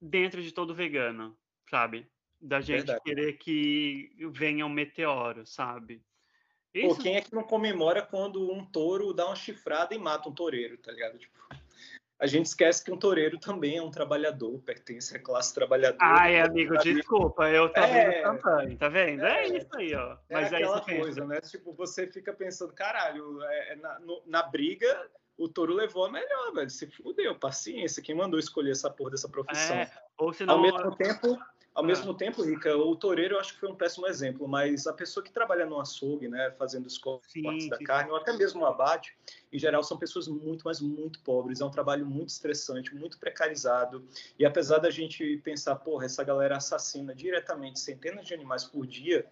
[0.00, 1.36] dentro de todo vegano,
[1.70, 2.08] sabe?
[2.40, 3.00] Da gente Verdade.
[3.02, 6.02] querer que venha um meteoro, sabe?
[6.74, 6.96] Isso...
[6.96, 10.34] Pô, quem é que não comemora quando um touro dá uma chifrada e mata um
[10.34, 11.18] toureiro, tá ligado?
[11.18, 11.36] Tipo
[12.18, 15.98] a gente esquece que um toureiro também é um trabalhador, pertence à classe trabalhadora.
[16.00, 19.24] Ai, amigo, desculpa, eu tô é, campanha, tá vendo?
[19.24, 20.16] É, é, isso aí, ó.
[20.30, 21.26] É Mas é aquela coisa, pensa.
[21.26, 21.40] né?
[21.42, 26.10] Tipo, você fica pensando, caralho, é, é, na, no, na briga, o touro levou a
[26.10, 26.70] melhor, velho.
[26.70, 29.76] Se fudeu, paciência, quem mandou escolher essa porra dessa profissão?
[29.76, 30.54] É, ou senão...
[30.54, 31.38] Ao mesmo tempo,
[31.76, 31.86] ao ah.
[31.86, 35.22] mesmo tempo, Rica, o toureiro eu acho que foi um péssimo exemplo, mas a pessoa
[35.22, 37.84] que trabalha no açougue, né, fazendo os cortes sim, da sim.
[37.84, 39.14] carne, ou até mesmo o abate,
[39.52, 41.60] em geral são pessoas muito, mas muito pobres.
[41.60, 44.02] É um trabalho muito estressante, muito precarizado.
[44.38, 49.26] E apesar da gente pensar, porra, essa galera assassina diretamente centenas de animais por dia,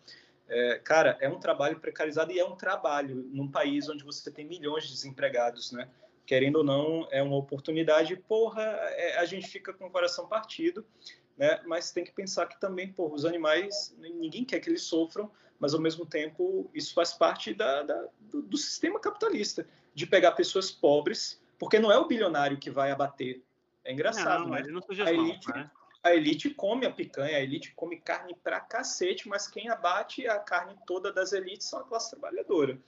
[0.48, 4.46] é, cara, é um trabalho precarizado e é um trabalho num país onde você tem
[4.46, 5.88] milhões de desempregados, né?
[6.26, 8.16] Querendo ou não, é uma oportunidade.
[8.16, 10.85] Porra, é, a gente fica com o coração partido
[11.37, 11.61] né?
[11.66, 15.74] Mas tem que pensar que também, pô, os animais, ninguém quer que eles sofram, mas
[15.74, 20.70] ao mesmo tempo isso faz parte da, da do, do, sistema capitalista, de pegar pessoas
[20.70, 23.42] pobres, porque não é o bilionário que vai abater.
[23.85, 24.62] É engraçado, não, né?
[24.62, 25.70] Não a, elite, né?
[26.05, 30.38] A elite come a picanha, a elite come carne pra cacete, mas quem abate a
[30.38, 32.79] carne toda das elites são a classe trabalhadora.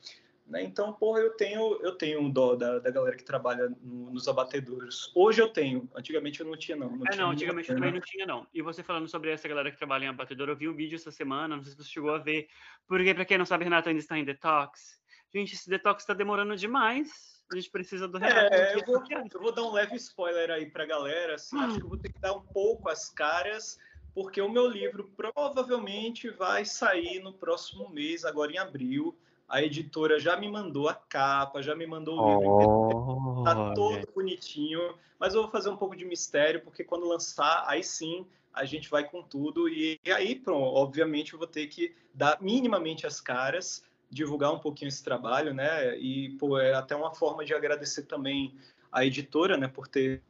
[0.46, 0.62] Né?
[0.62, 4.28] Então, porra, eu tenho, eu tenho um dó da, da galera que trabalha no, nos
[4.28, 5.10] abatedouros.
[5.14, 6.90] Hoje eu tenho, antigamente eu não tinha, não.
[6.90, 8.46] não é, tinha não, antigamente eu também não tinha, não.
[8.52, 11.10] E você falando sobre essa galera que trabalha em abatedor, eu vi um vídeo essa
[11.10, 12.48] semana, não sei se você chegou a ver,
[12.86, 15.00] porque, para quem não sabe, Renato ainda está em detox.
[15.34, 17.35] Gente, esse detox está demorando demais.
[17.50, 18.54] A gente precisa do Renato.
[18.54, 21.36] É, eu vou, eu vou, dar um leve spoiler aí pra galera.
[21.36, 23.78] Assim, Acho que eu vou ter que dar um pouco as caras,
[24.14, 29.16] porque o meu livro provavelmente vai sair no próximo mês, agora em abril
[29.48, 34.08] a editora já me mandou a capa, já me mandou o livro, oh, tá todo
[34.12, 38.64] bonitinho, mas eu vou fazer um pouco de mistério, porque quando lançar, aí sim a
[38.64, 43.06] gente vai com tudo, e, e aí, pronto, obviamente eu vou ter que dar minimamente
[43.06, 47.54] as caras, divulgar um pouquinho esse trabalho, né, e, pô, é até uma forma de
[47.54, 48.54] agradecer também
[48.90, 50.22] a editora, né, por ter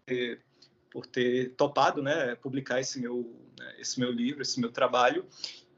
[0.90, 5.26] por ter topado, né, publicar esse meu, né, esse meu livro, esse meu trabalho.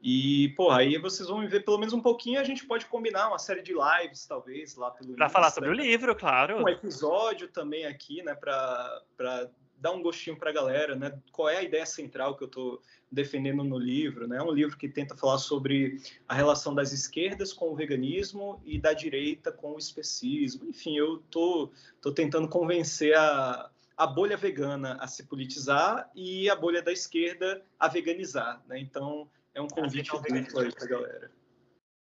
[0.01, 2.39] E, pô, aí vocês vão ver pelo menos um pouquinho.
[2.39, 5.13] A gente pode combinar uma série de lives, talvez, lá pelo.
[5.15, 6.63] Para falar sobre o livro, claro.
[6.63, 9.49] Um episódio também aqui, né, para
[9.79, 11.17] dar um gostinho para a galera, né?
[11.31, 14.37] Qual é a ideia central que eu estou defendendo no livro, né?
[14.37, 18.79] É um livro que tenta falar sobre a relação das esquerdas com o veganismo e
[18.79, 20.67] da direita com o especismo.
[20.67, 26.55] Enfim, eu tô, tô tentando convencer a, a bolha vegana a se politizar e a
[26.55, 28.79] bolha da esquerda a veganizar, né?
[28.79, 31.31] Então, é um convite duplo aí pra galera.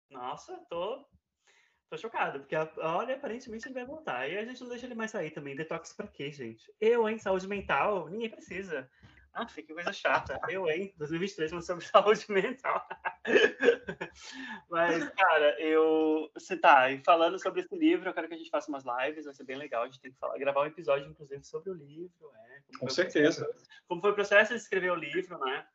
[0.10, 1.06] Nossa, tô,
[1.90, 4.30] tô chocado, porque olha, aparentemente ele vai voltar.
[4.30, 5.56] E a gente não deixa ele mais sair também.
[5.56, 6.72] Detox pra quê, gente?
[6.80, 7.18] Eu, hein?
[7.18, 8.10] Saúde mental?
[8.10, 8.90] Ninguém precisa.
[9.34, 10.40] Ah, que coisa chata.
[10.50, 10.94] Eu, hein?
[10.98, 12.88] 2023 falando sobre saúde mental.
[14.68, 16.30] Mas, cara, eu.
[16.34, 19.26] Você tá, e falando sobre esse livro, eu quero que a gente faça umas lives,
[19.26, 19.84] vai ser bem legal.
[19.84, 22.32] A gente tem que falar, gravar um episódio, inclusive, sobre o livro.
[22.34, 23.48] É, Com certeza.
[23.88, 25.68] como foi o processo de escrever o livro, né?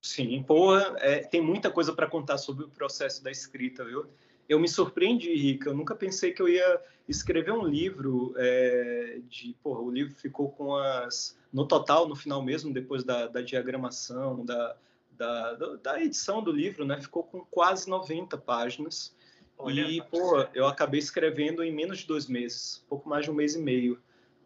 [0.00, 4.08] Sim, porra, é, tem muita coisa para contar sobre o processo da escrita, viu?
[4.48, 5.70] Eu me surpreendi, Rica.
[5.70, 9.54] Eu nunca pensei que eu ia escrever um livro é, de.
[9.62, 11.36] Porra, o livro ficou com as.
[11.52, 14.76] No total, no final mesmo, depois da, da diagramação, da,
[15.12, 17.00] da, da, edição do livro, né?
[17.00, 19.14] Ficou com quase 90 páginas.
[19.56, 23.34] Olha, e, pô, eu acabei escrevendo em menos de dois meses, pouco mais de um
[23.34, 24.00] mês e meio,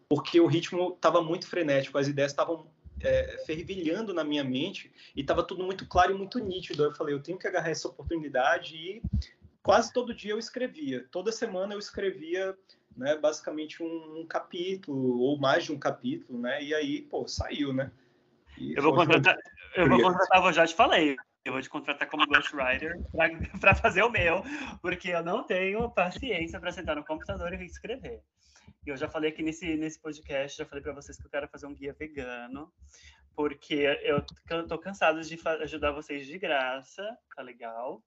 [0.09, 2.65] porque o ritmo estava muito frenético, as ideias estavam
[2.99, 6.83] é, fervilhando na minha mente e estava tudo muito claro e muito nítido.
[6.83, 9.01] Eu falei, eu tenho que agarrar essa oportunidade e
[9.63, 11.07] quase todo dia eu escrevia.
[11.09, 12.55] Toda semana eu escrevia,
[12.95, 16.61] né, basicamente um, um capítulo ou mais de um capítulo, né?
[16.61, 17.91] E aí, pô, saiu, né?
[18.57, 19.35] E eu vou contratar,
[19.75, 22.99] eu vou contratar, eu já te falei, eu vou te contratar como ghostwriter
[23.59, 24.43] para fazer o meu,
[24.81, 28.21] porque eu não tenho paciência para sentar no computador e escrever.
[28.85, 31.47] E eu já falei aqui nesse, nesse podcast, já falei para vocês que eu quero
[31.47, 32.71] fazer um guia vegano,
[33.33, 33.87] porque
[34.49, 38.03] eu tô cansado de ajudar vocês de graça, tá legal?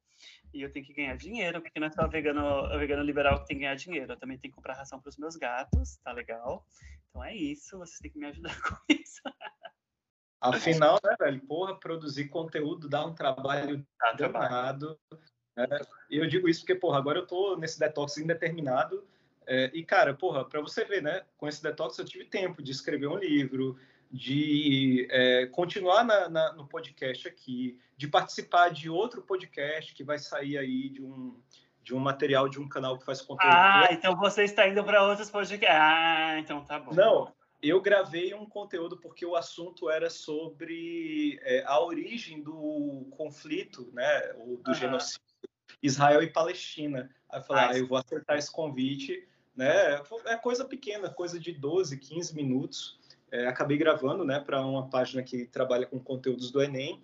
[0.52, 3.56] E eu tenho que ganhar dinheiro, porque não é só vegano, vegano liberal que tem
[3.56, 6.66] que ganhar dinheiro, eu também tenho que comprar ração para os meus gatos, tá legal?
[7.10, 9.22] Então é isso, vocês têm que me ajudar com isso.
[10.40, 11.40] Afinal, né, velho?
[11.40, 14.98] Porra, produzir conteúdo dá um trabalho dá danado.
[15.56, 15.66] Né?
[16.10, 19.06] Eu digo isso porque, porra, agora eu tô nesse detox indeterminado.
[19.46, 21.24] É, e, cara, porra, para você ver, né?
[21.38, 23.78] Com esse detox eu tive tempo de escrever um livro,
[24.16, 30.18] de é, continuar na, na, no podcast aqui, de participar de outro podcast que vai
[30.18, 31.38] sair aí de um,
[31.82, 33.54] de um material de um canal que faz conteúdo.
[33.54, 35.76] Ah, então você está indo para outros podcasts.
[35.78, 36.94] Ah, então tá bom.
[36.94, 43.90] Não, eu gravei um conteúdo porque o assunto era sobre é, a origem do conflito,
[43.92, 44.74] né, do uhum.
[44.74, 45.20] genocídio
[45.82, 47.10] Israel e Palestina.
[47.30, 50.00] Aí eu falei, ah, ah eu vou aceitar esse convite, né?
[50.26, 52.98] É coisa pequena, coisa de 12, 15 minutos.
[53.30, 57.02] É, acabei gravando, né, para uma página que trabalha com conteúdos do Enem.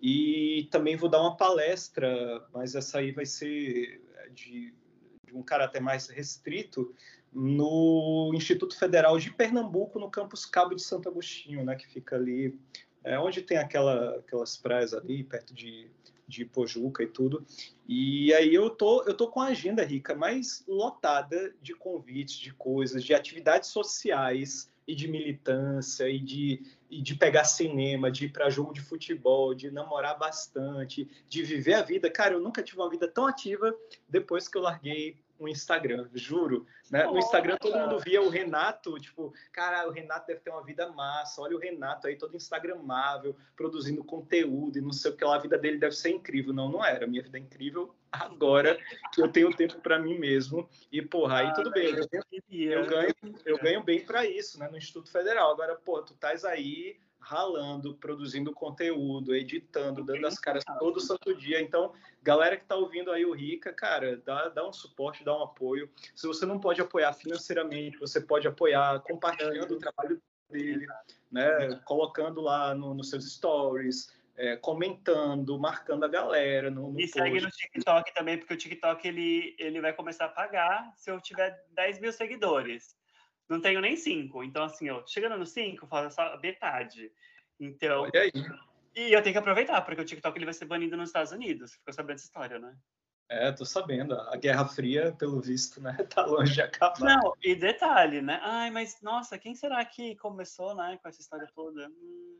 [0.00, 4.02] E também vou dar uma palestra, mas essa aí vai ser
[4.34, 4.74] de,
[5.24, 6.94] de um caráter mais restrito,
[7.32, 12.58] no Instituto Federal de Pernambuco, no campus Cabo de Santo Agostinho, né, que fica ali,
[13.02, 15.90] é, onde tem aquela, aquelas praias ali, perto de,
[16.28, 17.46] de Pojuca e tudo.
[17.88, 22.52] E aí eu tô, eu tô com a agenda rica, mais lotada de convites, de
[22.52, 28.28] coisas, de atividades sociais e de militância e de, e de pegar cinema, de ir
[28.30, 32.10] para jogo de futebol, de namorar bastante, de viver a vida.
[32.10, 33.74] Cara, eu nunca tive uma vida tão ativa
[34.08, 36.66] depois que eu larguei o Instagram, juro.
[36.90, 37.04] Né?
[37.04, 40.90] No Instagram todo mundo via o Renato, tipo, cara, o Renato deve ter uma vida
[40.92, 45.36] massa, olha o Renato aí todo instagramável, produzindo conteúdo e não sei o que lá,
[45.36, 46.52] a vida dele deve ser incrível.
[46.52, 47.06] Não, não era.
[47.06, 48.78] Minha vida é incrível agora
[49.12, 50.68] que eu tenho tempo para mim mesmo.
[50.90, 51.94] E, porra, aí tudo bem.
[52.50, 55.50] Eu, eu ganho, eu ganho bem para isso, né, no Instituto Federal.
[55.52, 61.60] Agora, pô, tu estás aí ralando, produzindo conteúdo, editando, dando as caras todo santo dia.
[61.60, 65.42] Então, galera que está ouvindo aí o Rica, cara, dá, dá um suporte, dá um
[65.42, 65.88] apoio.
[66.14, 70.86] Se você não pode apoiar financeiramente, você pode apoiar compartilhando o trabalho dele,
[71.30, 71.80] né?
[71.84, 76.70] Colocando lá no, nos seus stories, é, comentando, marcando a galera.
[76.70, 77.18] No, no e post.
[77.18, 81.20] segue no TikTok também, porque o TikTok ele, ele vai começar a pagar se eu
[81.20, 83.00] tiver 10 mil seguidores
[83.48, 84.42] não tenho nem cinco.
[84.42, 87.10] Então, assim, ó, chegando no cinco, faço só metade.
[87.58, 88.02] Então.
[88.02, 88.32] Olha aí.
[88.94, 91.74] E eu tenho que aproveitar, porque o TikTok ele vai ser banido nos Estados Unidos.
[91.74, 92.76] Ficou sabendo essa história, né?
[93.28, 94.14] É, tô sabendo.
[94.14, 97.00] A Guerra Fria, pelo visto, né, tá longe de acabar.
[97.00, 98.38] Não, e detalhe, né?
[98.42, 101.88] Ai, mas nossa, quem será que começou, né, com essa história toda?
[101.88, 102.32] Hum...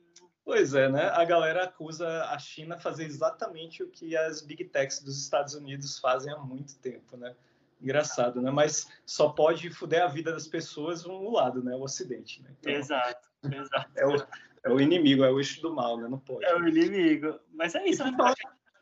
[0.45, 1.09] Pois é, né?
[1.11, 5.99] A galera acusa a China fazer exatamente o que as big techs dos Estados Unidos
[5.99, 7.35] fazem há muito tempo, né?
[7.83, 8.51] Engraçado, né?
[8.51, 11.75] Mas só pode fuder a vida das pessoas um lado, né?
[11.75, 12.51] O Ocidente, né?
[12.61, 13.91] Então, exato, exato.
[13.97, 14.17] É o,
[14.65, 16.09] é o inimigo, é o eixo do mal, né?
[16.09, 16.45] Não pode.
[16.45, 17.39] É o inimigo.
[17.53, 18.13] Mas é isso, né?
[18.17, 18.35] Falar,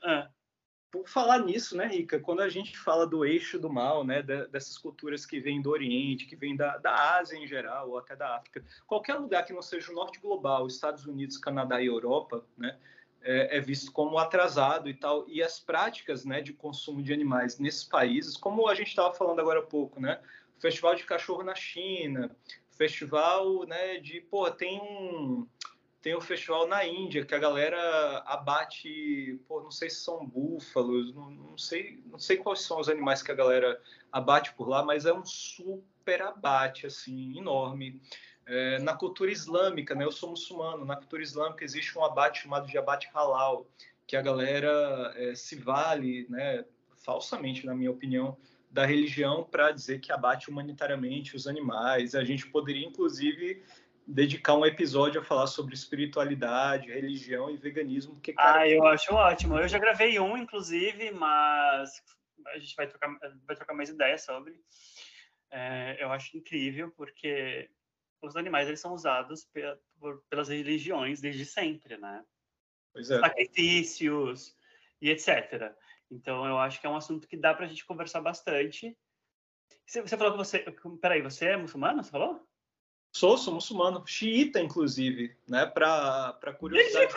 [0.04, 0.28] ah.
[0.90, 2.18] Por falar nisso, né, Rica?
[2.18, 4.22] Quando a gente fala do eixo do mal, né?
[4.22, 8.16] Dessas culturas que vêm do Oriente, que vêm da, da Ásia em geral, ou até
[8.16, 12.44] da África, qualquer lugar que não seja o norte global, Estados Unidos, Canadá e Europa,
[12.58, 12.76] né?
[13.22, 15.28] É, é, visto como atrasado e tal.
[15.28, 19.40] E as práticas né, de consumo de animais nesses países, como a gente estava falando
[19.40, 20.20] agora há pouco, né?
[20.59, 22.35] Festival de cachorro na China,
[22.70, 24.20] festival né, de.
[24.20, 25.46] Pô, tem um.
[26.02, 31.14] Tem um festival na Índia que a galera abate, pô, não sei se são búfalos,
[31.14, 33.78] não, não, sei, não sei quais são os animais que a galera
[34.11, 38.01] abate por lá, mas é um super abate assim enorme.
[38.51, 42.66] É, na cultura islâmica, né, eu sou muçulmano, na cultura islâmica existe um abate chamado
[42.66, 43.64] de abate halal,
[44.09, 46.64] que a galera é, se vale, né,
[46.96, 48.36] falsamente, na minha opinião,
[48.68, 52.16] da religião para dizer que abate humanitariamente os animais.
[52.16, 53.62] A gente poderia, inclusive,
[54.05, 58.14] dedicar um episódio a falar sobre espiritualidade, religião e veganismo.
[58.14, 59.59] Porque, cara, ah, eu acho ótimo.
[59.59, 62.03] Eu já gravei um, inclusive, mas
[62.48, 64.61] a gente vai trocar, vai trocar mais ideias sobre.
[65.53, 67.70] É, eu acho incrível, porque
[68.23, 69.49] os animais eles são usados
[69.99, 72.25] por, pelas religiões desde sempre, né?
[72.93, 73.21] Pois é.
[73.21, 74.57] Sacrifícios
[75.01, 75.75] e etc.
[76.11, 78.97] Então, eu acho que é um assunto que dá para a gente conversar bastante.
[79.87, 80.59] Você falou que você...
[81.01, 82.47] Peraí, você é muçulmano, você falou?
[83.12, 85.66] Sou, sou muçulmano, xiita, inclusive, né?
[85.66, 87.12] Para curiosidade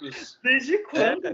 [0.00, 1.26] Desde, Desde quando?
[1.26, 1.32] É,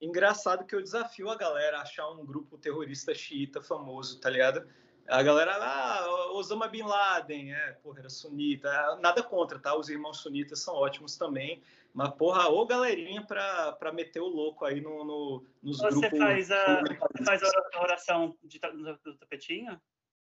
[0.00, 4.68] engraçado que eu desafio a galera a achar um grupo terrorista xiita famoso, tá ligado?
[5.08, 8.96] A galera, ah, Osama Bin Laden, é, porra, era sunita.
[9.00, 9.76] Nada contra, tá?
[9.76, 11.62] Os irmãos sunitas são ótimos também.
[11.94, 16.18] Mas, porra, ô galerinha pra, pra meter o louco aí no, no nos você grupos.
[16.18, 19.80] Faz a, você faz a oração de, do, do tapetinho?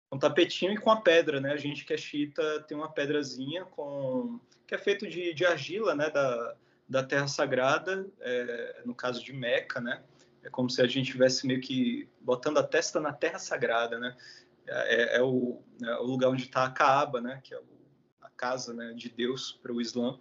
[0.08, 1.52] Com tapetinho e com a pedra, né?
[1.52, 5.94] A gente que é chita tem uma pedrazinha com que é feito de, de argila,
[5.94, 6.08] né?
[6.10, 6.54] Da,
[6.88, 10.04] da Terra Sagrada, é, no caso de Meca, né?
[10.44, 14.16] É como se a gente estivesse meio que botando a testa na Terra Sagrada, né?
[14.68, 17.40] É, é, o, é o, lugar onde está a Kaaba, né?
[17.42, 17.60] Que é
[18.20, 20.18] a casa né, de Deus para o Islã.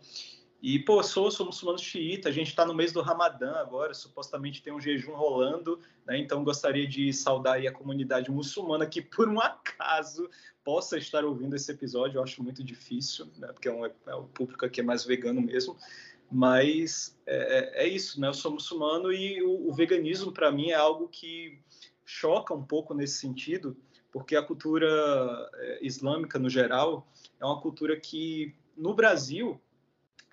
[0.62, 4.64] E, pô, sou, sou muçulmano xiita, a gente está no mês do Ramadã agora, supostamente
[4.64, 6.18] tem um jejum rolando, né?
[6.18, 10.28] Então gostaria de saudar a comunidade muçulmana que, por um acaso,
[10.64, 12.18] possa estar ouvindo esse episódio.
[12.18, 13.48] Eu acho muito difícil, né?
[13.54, 15.78] Porque é, um, é o público aqui é mais vegano mesmo.
[16.32, 18.28] Mas é, é, é isso, né?
[18.28, 21.60] Eu sou muçulmano e o, o veganismo, para mim, é algo que
[22.04, 23.78] choca um pouco nesse sentido,
[24.16, 24.88] porque a cultura
[25.56, 27.06] é, islâmica, no geral,
[27.38, 29.60] é uma cultura que, no Brasil,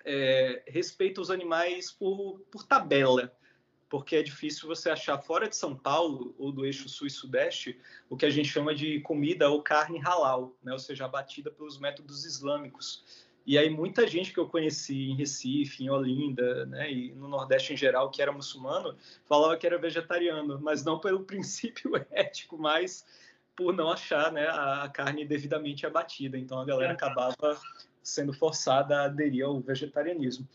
[0.05, 3.35] é, respeita os animais por, por tabela,
[3.89, 7.77] porque é difícil você achar fora de São Paulo ou do eixo sul e sudeste
[8.09, 10.71] o que a gente chama de comida ou carne halal, né?
[10.71, 13.27] ou seja, abatida pelos métodos islâmicos.
[13.45, 17.73] E aí muita gente que eu conheci em Recife, em Olinda, né, e no Nordeste
[17.73, 23.05] em geral, que era muçulmano, falava que era vegetariano, mas não pelo princípio ético, mas
[23.55, 26.37] por não achar né, a carne devidamente abatida.
[26.37, 27.59] Então a galera acabava
[28.01, 30.47] sendo forçada a aderir ao vegetarianismo.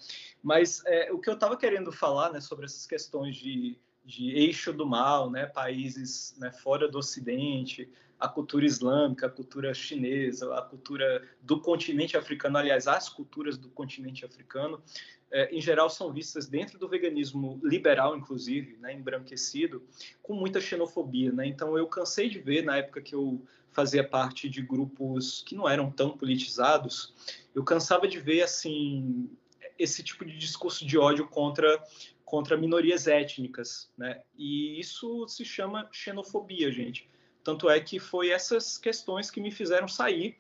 [0.42, 4.72] Mas é, o que eu estava querendo falar né, sobre essas questões de, de eixo
[4.72, 10.62] do mal, né, países né, fora do Ocidente, a cultura islâmica, a cultura chinesa, a
[10.62, 14.82] cultura do continente africano, aliás, as culturas do continente africano,
[15.30, 19.82] é, em geral são vistas dentro do veganismo liberal, inclusive, né, embranquecido,
[20.22, 21.32] com muita xenofobia.
[21.32, 21.46] Né?
[21.46, 25.68] Então, eu cansei de ver, na época que eu fazia parte de grupos que não
[25.68, 27.14] eram tão politizados,
[27.54, 29.30] eu cansava de ver assim
[29.78, 31.80] esse tipo de discurso de ódio contra
[32.24, 34.20] contra minorias étnicas, né?
[34.36, 37.08] E isso se chama xenofobia, gente.
[37.42, 40.36] Tanto é que foi essas questões que me fizeram sair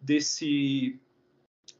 [0.00, 1.00] desse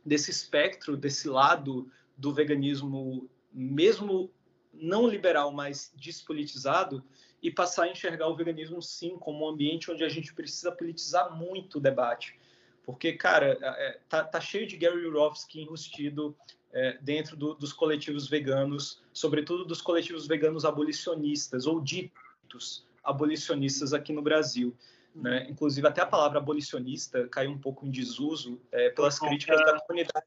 [0.05, 4.31] desse espectro, desse lado do veganismo, mesmo
[4.73, 7.03] não liberal, mas despolitizado,
[7.43, 11.37] e passar a enxergar o veganismo, sim, como um ambiente onde a gente precisa politizar
[11.37, 12.39] muito o debate.
[12.85, 16.37] Porque, cara, é, é tá, tá, cheio de Gary Yourofsky enrustido
[16.73, 24.13] é, dentro do, dos coletivos veganos, sobretudo dos coletivos veganos abolicionistas, ou ditos abolicionistas aqui
[24.13, 24.75] no Brasil.
[25.15, 25.47] Né?
[25.49, 30.27] Inclusive, até a palavra abolicionista caiu um pouco em desuso é, pelas críticas da comunidade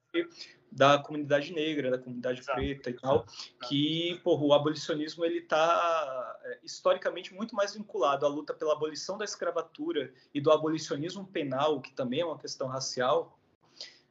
[0.72, 2.58] da comunidade negra, da comunidade Exato.
[2.58, 3.26] preta e tal,
[3.68, 9.18] que porra, o abolicionismo ele está é, historicamente muito mais vinculado à luta pela abolição
[9.18, 13.40] da escravatura e do abolicionismo penal, que também é uma questão racial,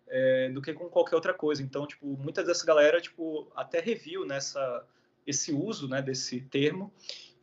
[0.08, 1.62] é, do que com qualquer outra coisa.
[1.62, 4.84] Então, tipo, muita dessa galera tipo até reviu nessa
[5.26, 6.92] esse uso, né, desse termo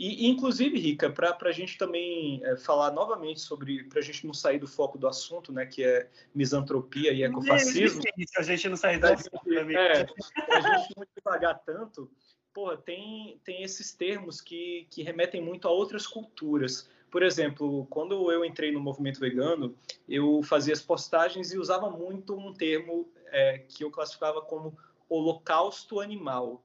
[0.05, 4.33] e, inclusive, Rica, para a gente também é, falar novamente sobre, para a gente não
[4.33, 8.01] sair do foco do assunto, né, que é misantropia e ecofascismo.
[8.05, 9.39] É a gente não sair do assunto.
[9.49, 10.05] É,
[10.51, 12.11] a gente não devagar tanto,
[12.53, 16.89] porra, tem, tem esses termos que, que remetem muito a outras culturas.
[17.09, 19.75] Por exemplo, quando eu entrei no movimento vegano,
[20.09, 24.77] eu fazia as postagens e usava muito um termo é, que eu classificava como
[25.07, 26.63] holocausto animal.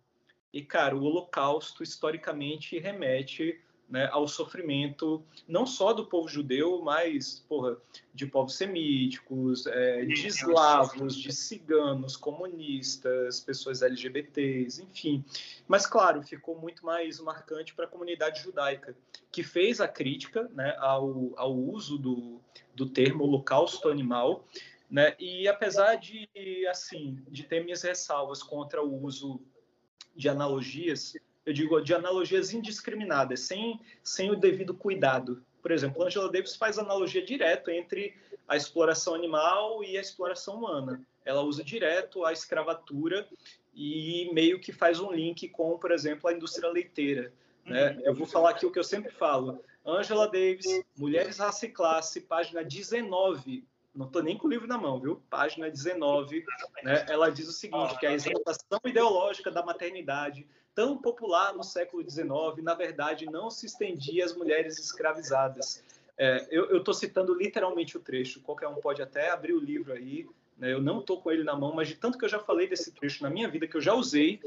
[0.58, 7.44] E, cara, o Holocausto historicamente remete né, ao sofrimento não só do povo judeu, mas
[7.48, 7.76] porra,
[8.12, 15.24] de povos semíticos, é, de eslavos, de ciganos, comunistas, pessoas LGBTs, enfim.
[15.68, 18.96] Mas, claro, ficou muito mais marcante para a comunidade judaica,
[19.30, 22.40] que fez a crítica né, ao, ao uso do,
[22.74, 24.44] do termo holocausto animal.
[24.90, 26.26] Né, e apesar de
[26.66, 29.40] assim de ter minhas ressalvas contra o uso
[30.18, 31.16] de analogias,
[31.46, 35.42] eu digo de analogias indiscriminadas, sem, sem o devido cuidado.
[35.62, 38.14] Por exemplo, Angela Davis faz analogia direto entre
[38.46, 41.00] a exploração animal e a exploração humana.
[41.24, 43.28] Ela usa direto a escravatura
[43.72, 47.32] e meio que faz um link com, por exemplo, a indústria leiteira.
[47.64, 47.92] Né?
[47.92, 48.00] Uhum.
[48.00, 49.62] Eu vou falar aqui o que eu sempre falo.
[49.86, 50.66] Angela Davis,
[50.96, 53.64] Mulheres, Raça e Classe, página 19
[53.98, 55.20] não estou nem com o livro na mão, viu?
[55.28, 56.44] Página 19,
[56.84, 57.04] né?
[57.08, 62.62] ela diz o seguinte, que a exaltação ideológica da maternidade, tão popular no século XIX,
[62.62, 65.82] na verdade, não se estendia às mulheres escravizadas.
[66.16, 70.28] É, eu estou citando literalmente o trecho, qualquer um pode até abrir o livro aí,
[70.56, 70.72] né?
[70.72, 72.92] Eu não estou com ele na mão, mas de tanto que eu já falei desse
[72.92, 74.40] trecho na minha vida, que eu já usei,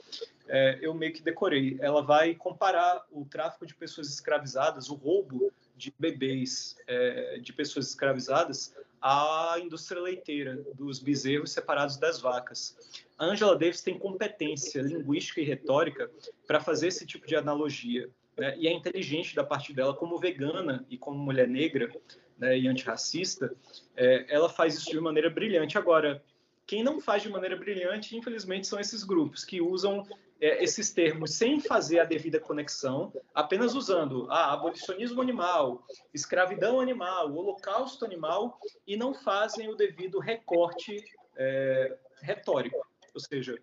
[0.47, 1.77] é, eu meio que decorei.
[1.81, 7.87] Ela vai comparar o tráfico de pessoas escravizadas, o roubo de bebês é, de pessoas
[7.87, 12.77] escravizadas, à indústria leiteira, dos bezerros separados das vacas.
[13.17, 16.11] A Angela Davis tem competência linguística e retórica
[16.45, 18.09] para fazer esse tipo de analogia.
[18.37, 18.55] Né?
[18.57, 21.91] E é inteligente da parte dela, como vegana e como mulher negra,
[22.37, 23.53] né, e antirracista,
[23.95, 25.77] é, ela faz isso de maneira brilhante.
[25.77, 26.23] Agora,
[26.65, 30.07] quem não faz de maneira brilhante, infelizmente, são esses grupos que usam
[30.41, 37.31] é, esses termos sem fazer a devida conexão, apenas usando ah, abolicionismo animal, escravidão animal,
[37.31, 40.97] holocausto animal, e não fazem o devido recorte
[41.37, 42.83] é, retórico.
[43.13, 43.61] Ou seja,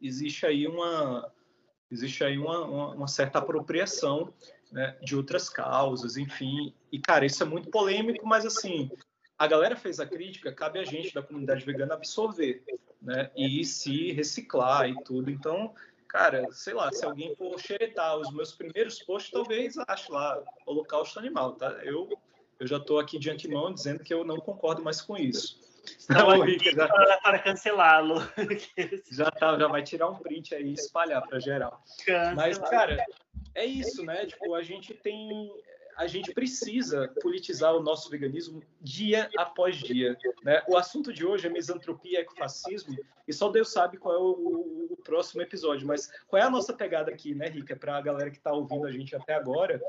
[0.00, 1.30] existe aí uma,
[1.90, 4.32] existe aí uma, uma, uma certa apropriação
[4.72, 6.72] né, de outras causas, enfim.
[6.90, 8.90] E, cara, isso é muito polêmico, mas, assim,
[9.38, 12.64] a galera fez a crítica, cabe a gente da comunidade vegana absorver,
[13.00, 15.30] né, e se reciclar e tudo.
[15.30, 15.74] Então,
[16.08, 21.18] cara, sei lá, se alguém for xeretar os meus primeiros posts, talvez ache lá holocausto
[21.18, 21.70] animal, tá?
[21.84, 22.08] Eu,
[22.58, 25.60] eu já estou aqui de antemão dizendo que eu não concordo mais com isso.
[26.10, 27.18] Então, já...
[27.22, 28.16] para cancelá-lo.
[29.10, 31.82] já, tá, já vai tirar um print aí e espalhar para geral.
[32.04, 32.36] Cancelado.
[32.36, 33.02] Mas, cara,
[33.54, 34.26] é isso, né?
[34.26, 35.50] Tipo, a gente tem
[35.98, 40.16] a gente precisa politizar o nosso veganismo dia após dia.
[40.44, 40.62] Né?
[40.68, 42.96] O assunto de hoje é misantropia e ecofascismo,
[43.26, 45.88] e só Deus sabe qual é o, o, próximo episódio.
[45.88, 48.86] Mas qual é a nossa pegada aqui, né, Rica, para a galera que está ouvindo
[48.86, 49.82] a gente até agora?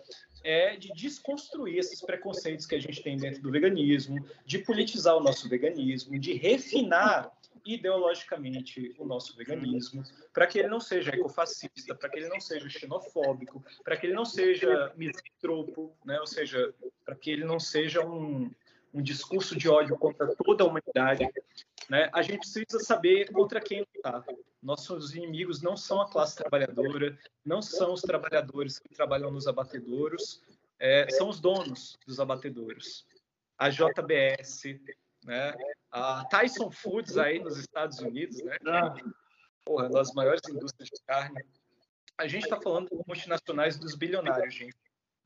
[0.44, 5.22] É de desconstruir esses preconceitos que a gente tem dentro do veganismo, de politizar o
[5.22, 7.32] nosso veganismo, de refinar
[7.74, 10.04] ideologicamente o nosso veganismo,
[10.34, 14.14] para que ele não seja ecofascista, para que ele não seja xenofóbico, para que ele
[14.14, 16.20] não seja misantropo, né?
[16.20, 16.74] ou seja,
[17.06, 18.52] para que ele não seja um,
[18.94, 21.28] um discurso de ódio contra toda a humanidade.
[21.90, 22.10] Né?
[22.12, 24.26] A gente precisa saber contra quem lutar.
[24.62, 30.42] Nossos inimigos não são a classe trabalhadora, não são os trabalhadores que trabalham nos abatedouros,
[30.80, 33.06] é, são os donos dos abatedouros.
[33.58, 34.80] A JBS,
[35.24, 35.54] né?
[35.92, 38.58] A Tyson Foods aí nos Estados Unidos, né?
[38.68, 38.94] Ah.
[39.66, 41.44] Porra, uma das maiores indústrias de carne.
[42.18, 44.76] A gente está falando de multinacionais dos bilionários, gente.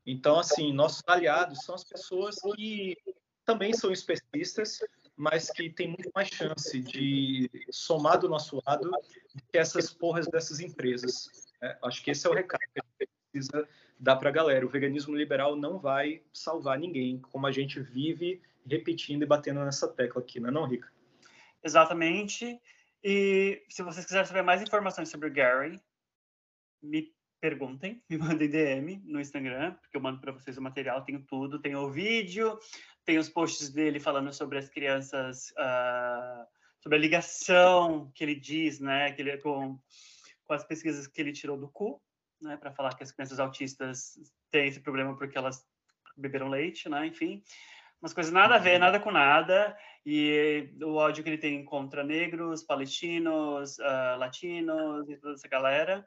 [0.06, 2.96] Então, assim, nossos aliados são as pessoas que
[3.44, 4.78] também são especistas,
[5.16, 10.26] mas que têm muito mais chance de somar do nosso lado do que essas porras
[10.26, 11.30] dessas empresas.
[11.60, 11.76] Né?
[11.82, 13.68] Acho que esse é o recado que a gente precisa
[13.98, 14.66] dar para a galera.
[14.66, 19.88] O veganismo liberal não vai salvar ninguém, como a gente vive repetindo e batendo nessa
[19.88, 20.90] tecla aqui, não é não, Rica?
[21.62, 22.60] Exatamente.
[23.02, 25.80] E se vocês quiserem saber mais informações sobre o Gary,
[26.82, 31.22] me perguntem, me mandem DM no Instagram, porque eu mando para vocês o material, tenho
[31.22, 32.58] tudo, tem o vídeo,
[33.04, 36.46] tem os posts dele falando sobre as crianças, uh,
[36.80, 39.78] sobre a ligação que ele diz, né, que ele, com,
[40.44, 42.00] com as pesquisas que ele tirou do cu,
[42.40, 44.18] né, para falar que as crianças autistas
[44.50, 45.66] têm esse problema porque elas
[46.16, 47.42] beberam leite, né, enfim
[48.04, 49.74] umas coisas nada a ver, nada com nada,
[50.04, 56.06] e o ódio que ele tem contra negros, palestinos, uh, latinos e toda essa galera.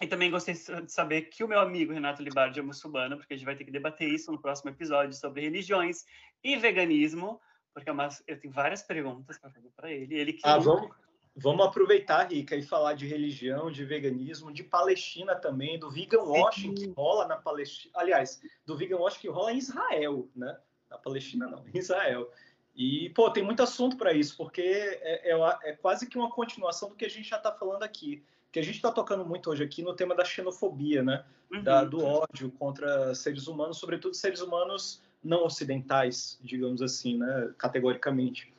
[0.00, 3.36] E também gostei de saber que o meu amigo Renato Libardi é muçulmano, porque a
[3.36, 6.04] gente vai ter que debater isso no próximo episódio sobre religiões
[6.42, 7.40] e veganismo,
[7.72, 7.94] porque é
[8.26, 10.16] eu tenho várias perguntas para fazer para ele.
[10.16, 10.90] ele que ah, vamos,
[11.36, 16.74] vamos aproveitar, Rica, e falar de religião, de veganismo, de Palestina também, do vegan washing
[16.74, 17.92] que rola na Palestina.
[17.94, 20.58] Aliás, do vegan washing que rola em Israel, né?
[20.92, 22.30] Na Palestina não, em Israel.
[22.74, 26.88] E, pô, tem muito assunto para isso, porque é, é, é, quase que uma continuação
[26.88, 28.22] do que a gente já está falando aqui.
[28.50, 31.24] Que a gente está tocando muito hoje aqui no tema da xenofobia, né?
[31.50, 31.62] Uhum.
[31.62, 37.50] Da, do ódio contra seres humanos, sobretudo seres humanos não ocidentais, digamos assim, né?
[37.56, 38.52] Categoricamente.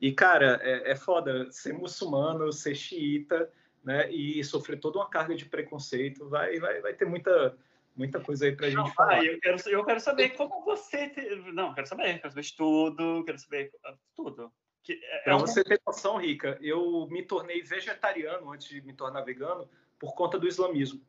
[0.00, 3.50] E, cara, é, é foda ser muçulmano, ser xiita,
[3.84, 4.10] né?
[4.10, 6.28] E sofrer toda uma carga de preconceito.
[6.28, 7.54] Vai, vai, vai ter muita
[7.98, 9.16] muita coisa aí pra gente falar.
[9.16, 11.08] Ah, eu, quero, eu quero saber como você.
[11.08, 11.20] Te...
[11.52, 14.52] Não, quero saber, quero saber de tudo, quero saber ah, tudo.
[14.84, 19.22] Que é, pra você ter noção, Rica, eu me tornei vegetariano antes de me tornar
[19.22, 19.68] vegano
[19.98, 21.02] por conta do islamismo.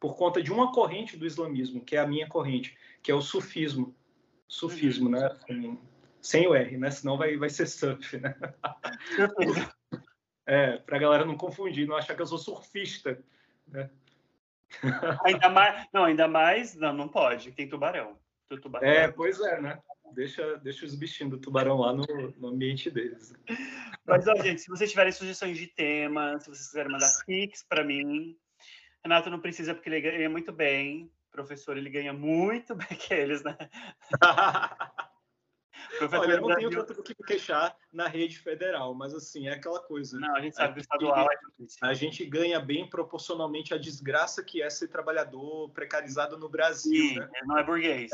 [0.00, 3.22] Por conta de uma corrente do islamismo, que é a minha corrente, que é o
[3.22, 3.94] sufismo.
[4.48, 5.12] Sufismo, uhum.
[5.12, 5.78] né?
[6.20, 6.90] Sem o R, né?
[6.90, 8.34] Senão vai, vai ser surf, né?
[10.44, 13.22] é, pra galera não confundir, não achar que eu sou surfista,
[13.66, 13.88] né?
[15.24, 18.18] ainda mais, não, ainda mais, não, não pode, tem tubarão.
[18.60, 18.88] tubarão.
[18.88, 19.78] É, pois é, né?
[20.14, 22.04] Deixa, deixa os bichinhos do tubarão lá no,
[22.36, 23.32] no ambiente deles.
[24.04, 27.82] Mas, ó, gente, se vocês tiverem sugestões de temas, se vocês quiserem mandar pics para
[27.82, 28.36] mim,
[29.02, 31.10] Renato não precisa porque ele ganha muito bem.
[31.30, 33.56] Professor, ele ganha muito bem que eles, né?
[36.10, 39.54] Olha, eu não tenho tanto do que me queixar na rede federal, mas assim, é
[39.54, 40.18] aquela coisa.
[40.18, 41.36] Não, a gente sabe que o estadual é.
[41.82, 47.08] A gente ganha bem proporcionalmente à desgraça que é ser trabalhador precarizado no Brasil.
[47.08, 47.28] Sim, né?
[47.44, 48.10] não é burguês.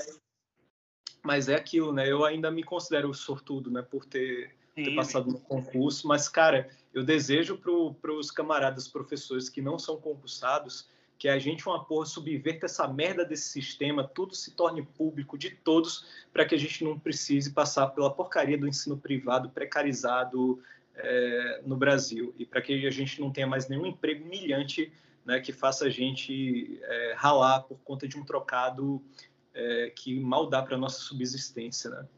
[1.23, 2.11] Mas é aquilo, né?
[2.11, 3.83] Eu ainda me considero sortudo, né?
[3.83, 6.07] Por ter, ter passado no concurso.
[6.07, 11.67] Mas, cara, eu desejo para os camaradas professores que não são concursados que a gente,
[11.67, 16.55] uma porra, subverta essa merda desse sistema, tudo se torne público de todos, para que
[16.55, 20.63] a gente não precise passar pela porcaria do ensino privado precarizado
[20.95, 24.93] é, no Brasil e para que a gente não tenha mais nenhum emprego humilhante
[25.25, 29.03] né, que faça a gente é, ralar por conta de um trocado
[29.53, 32.09] é, que mal dá para nossa subsistência, né?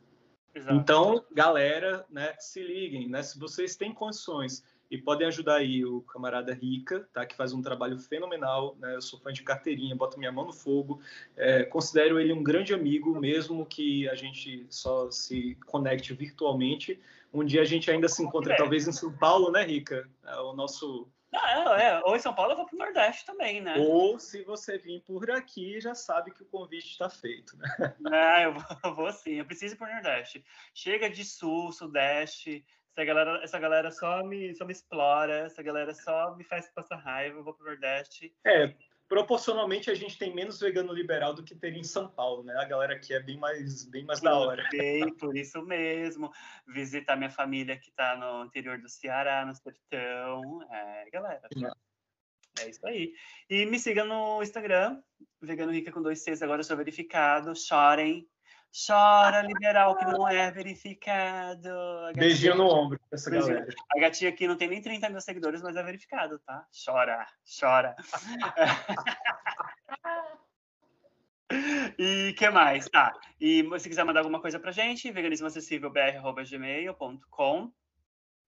[0.72, 3.22] Então, galera, né, se liguem, né?
[3.22, 7.24] Se vocês têm condições e podem ajudar aí o camarada Rica, tá?
[7.24, 8.97] Que faz um trabalho fenomenal, né?
[8.97, 11.01] Eu sou fã de carteirinha, boto minha mão no fogo,
[11.36, 17.01] é, considero ele um grande amigo, mesmo que a gente só se conecte virtualmente.
[17.32, 18.57] Um dia a gente ainda se encontra, é.
[18.57, 20.09] talvez em São Paulo, né, Rica?
[20.26, 23.24] É o nosso não, é, é, ou em São Paulo eu vou para o Nordeste
[23.24, 23.76] também, né?
[23.78, 27.68] Ou se você vir por aqui, já sabe que o convite está feito, né?
[28.12, 30.45] Ah, eu vou, eu vou sim, eu preciso ir para o Nordeste.
[30.74, 32.64] Chega de Sul, Sudeste,
[32.95, 36.97] essa galera, essa galera só me, só me explora, essa galera só me faz passar
[36.97, 38.34] raiva, eu vou pro Nordeste.
[38.45, 38.74] É,
[39.11, 42.55] proporcionalmente a gente tem menos vegano liberal do que teria em São Paulo, né?
[42.57, 44.66] A galera aqui é bem mais, bem mais da hora.
[44.70, 46.30] Bem, por isso mesmo.
[46.66, 50.62] Visitar minha família que está no interior do Ceará, no sertão.
[50.70, 51.49] É, galera.
[52.61, 53.12] É isso aí.
[53.49, 55.03] E me siga no Instagram,
[55.41, 57.55] Vegano Rica com dois Cs, agora eu sou verificado.
[57.57, 58.28] Chorem,
[58.73, 61.68] Chora, liberal, que não é verificado.
[62.14, 63.55] Beijinho no ombro essa Beijinho.
[63.55, 63.75] galera.
[63.97, 66.64] A gatinha aqui não tem nem 30 mil seguidores, mas é verificado, tá?
[66.85, 67.27] Chora,
[67.59, 67.97] chora.
[71.99, 72.89] e que mais?
[72.89, 73.12] Tá.
[73.41, 77.73] E se quiser mandar alguma coisa pra gente, veganismoacessívelbr.gmail.com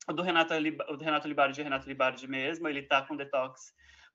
[0.09, 3.73] o do Renato, o do Renato Libardi, Renato Libardi mesmo, ele tá com detox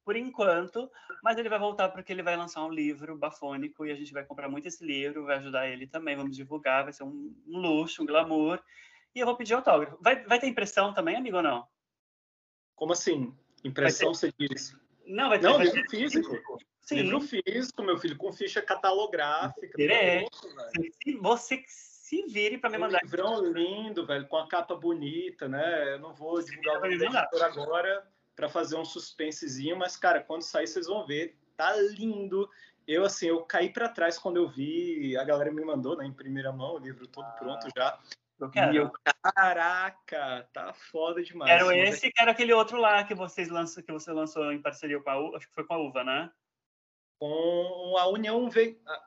[0.07, 0.89] por enquanto,
[1.21, 4.23] mas ele vai voltar porque ele vai lançar um livro bafônico e a gente vai
[4.23, 8.01] comprar muito esse livro, vai ajudar ele também, vamos divulgar, vai ser um, um luxo,
[8.01, 8.57] um glamour.
[9.13, 9.97] E eu vou pedir autógrafo.
[9.99, 11.67] Vai, vai ter impressão também, amigo, ou não?
[12.73, 13.35] Como assim?
[13.65, 14.17] Impressão, ter...
[14.17, 14.77] você diz?
[15.05, 15.89] Não, vai ter, não, vai livro ter...
[15.89, 16.57] físico.
[16.83, 17.01] Sim.
[17.01, 19.83] Livro físico, meu filho, com ficha catalográfica.
[19.83, 20.23] É.
[21.19, 23.01] Você se vire para me mandar.
[23.03, 25.95] Um livrão lindo, velho, com a capa bonita, né?
[25.95, 30.85] Eu não vou divulgar o agora, para fazer um suspensezinho, mas, cara, quando sair vocês
[30.85, 32.47] vão ver, tá lindo.
[32.87, 36.13] Eu, assim, eu caí para trás quando eu vi, a galera me mandou, né, em
[36.13, 37.99] primeira mão, o livro todo pronto já.
[38.39, 38.73] Eu quero.
[38.73, 38.91] E eu,
[39.35, 41.51] caraca, tá foda demais.
[41.51, 45.09] Quero esse, quero aquele outro lá que vocês lançam, que você lançou em parceria com
[45.09, 46.31] a Uva, acho que foi com a Uva, né?
[47.19, 48.47] Com a União,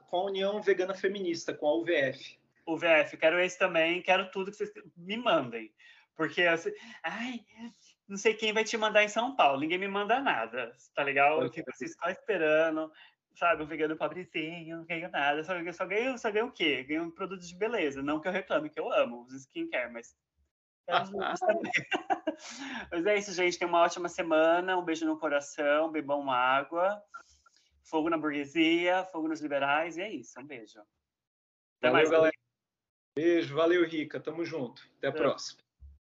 [0.09, 2.37] com a União Vegana Feminista, com a UVF.
[2.67, 5.73] UVF, quero esse também, quero tudo que vocês me mandem.
[6.17, 6.73] Porque, assim,
[7.05, 7.41] ai,
[8.11, 11.41] não sei quem vai te mandar em São Paulo, ninguém me manda nada, tá legal?
[11.41, 12.91] Eu fico assim, só esperando,
[13.37, 16.83] sabe, um vegano pobrezinho, não ganho nada, só, só, ganho, só ganho o quê?
[16.83, 20.17] Ganho produtos de beleza, não que eu reclame, que eu amo os skincare, mas...
[22.91, 27.01] mas é isso, gente, tenha uma ótima semana, um beijo no coração, bebam água,
[27.85, 30.81] fogo na burguesia, fogo nos liberais, e é isso, um beijo.
[31.79, 32.37] Até valeu, mais, galera.
[33.15, 35.13] Beijo, valeu, Rica, tamo junto, até a é.
[35.13, 35.70] próxima.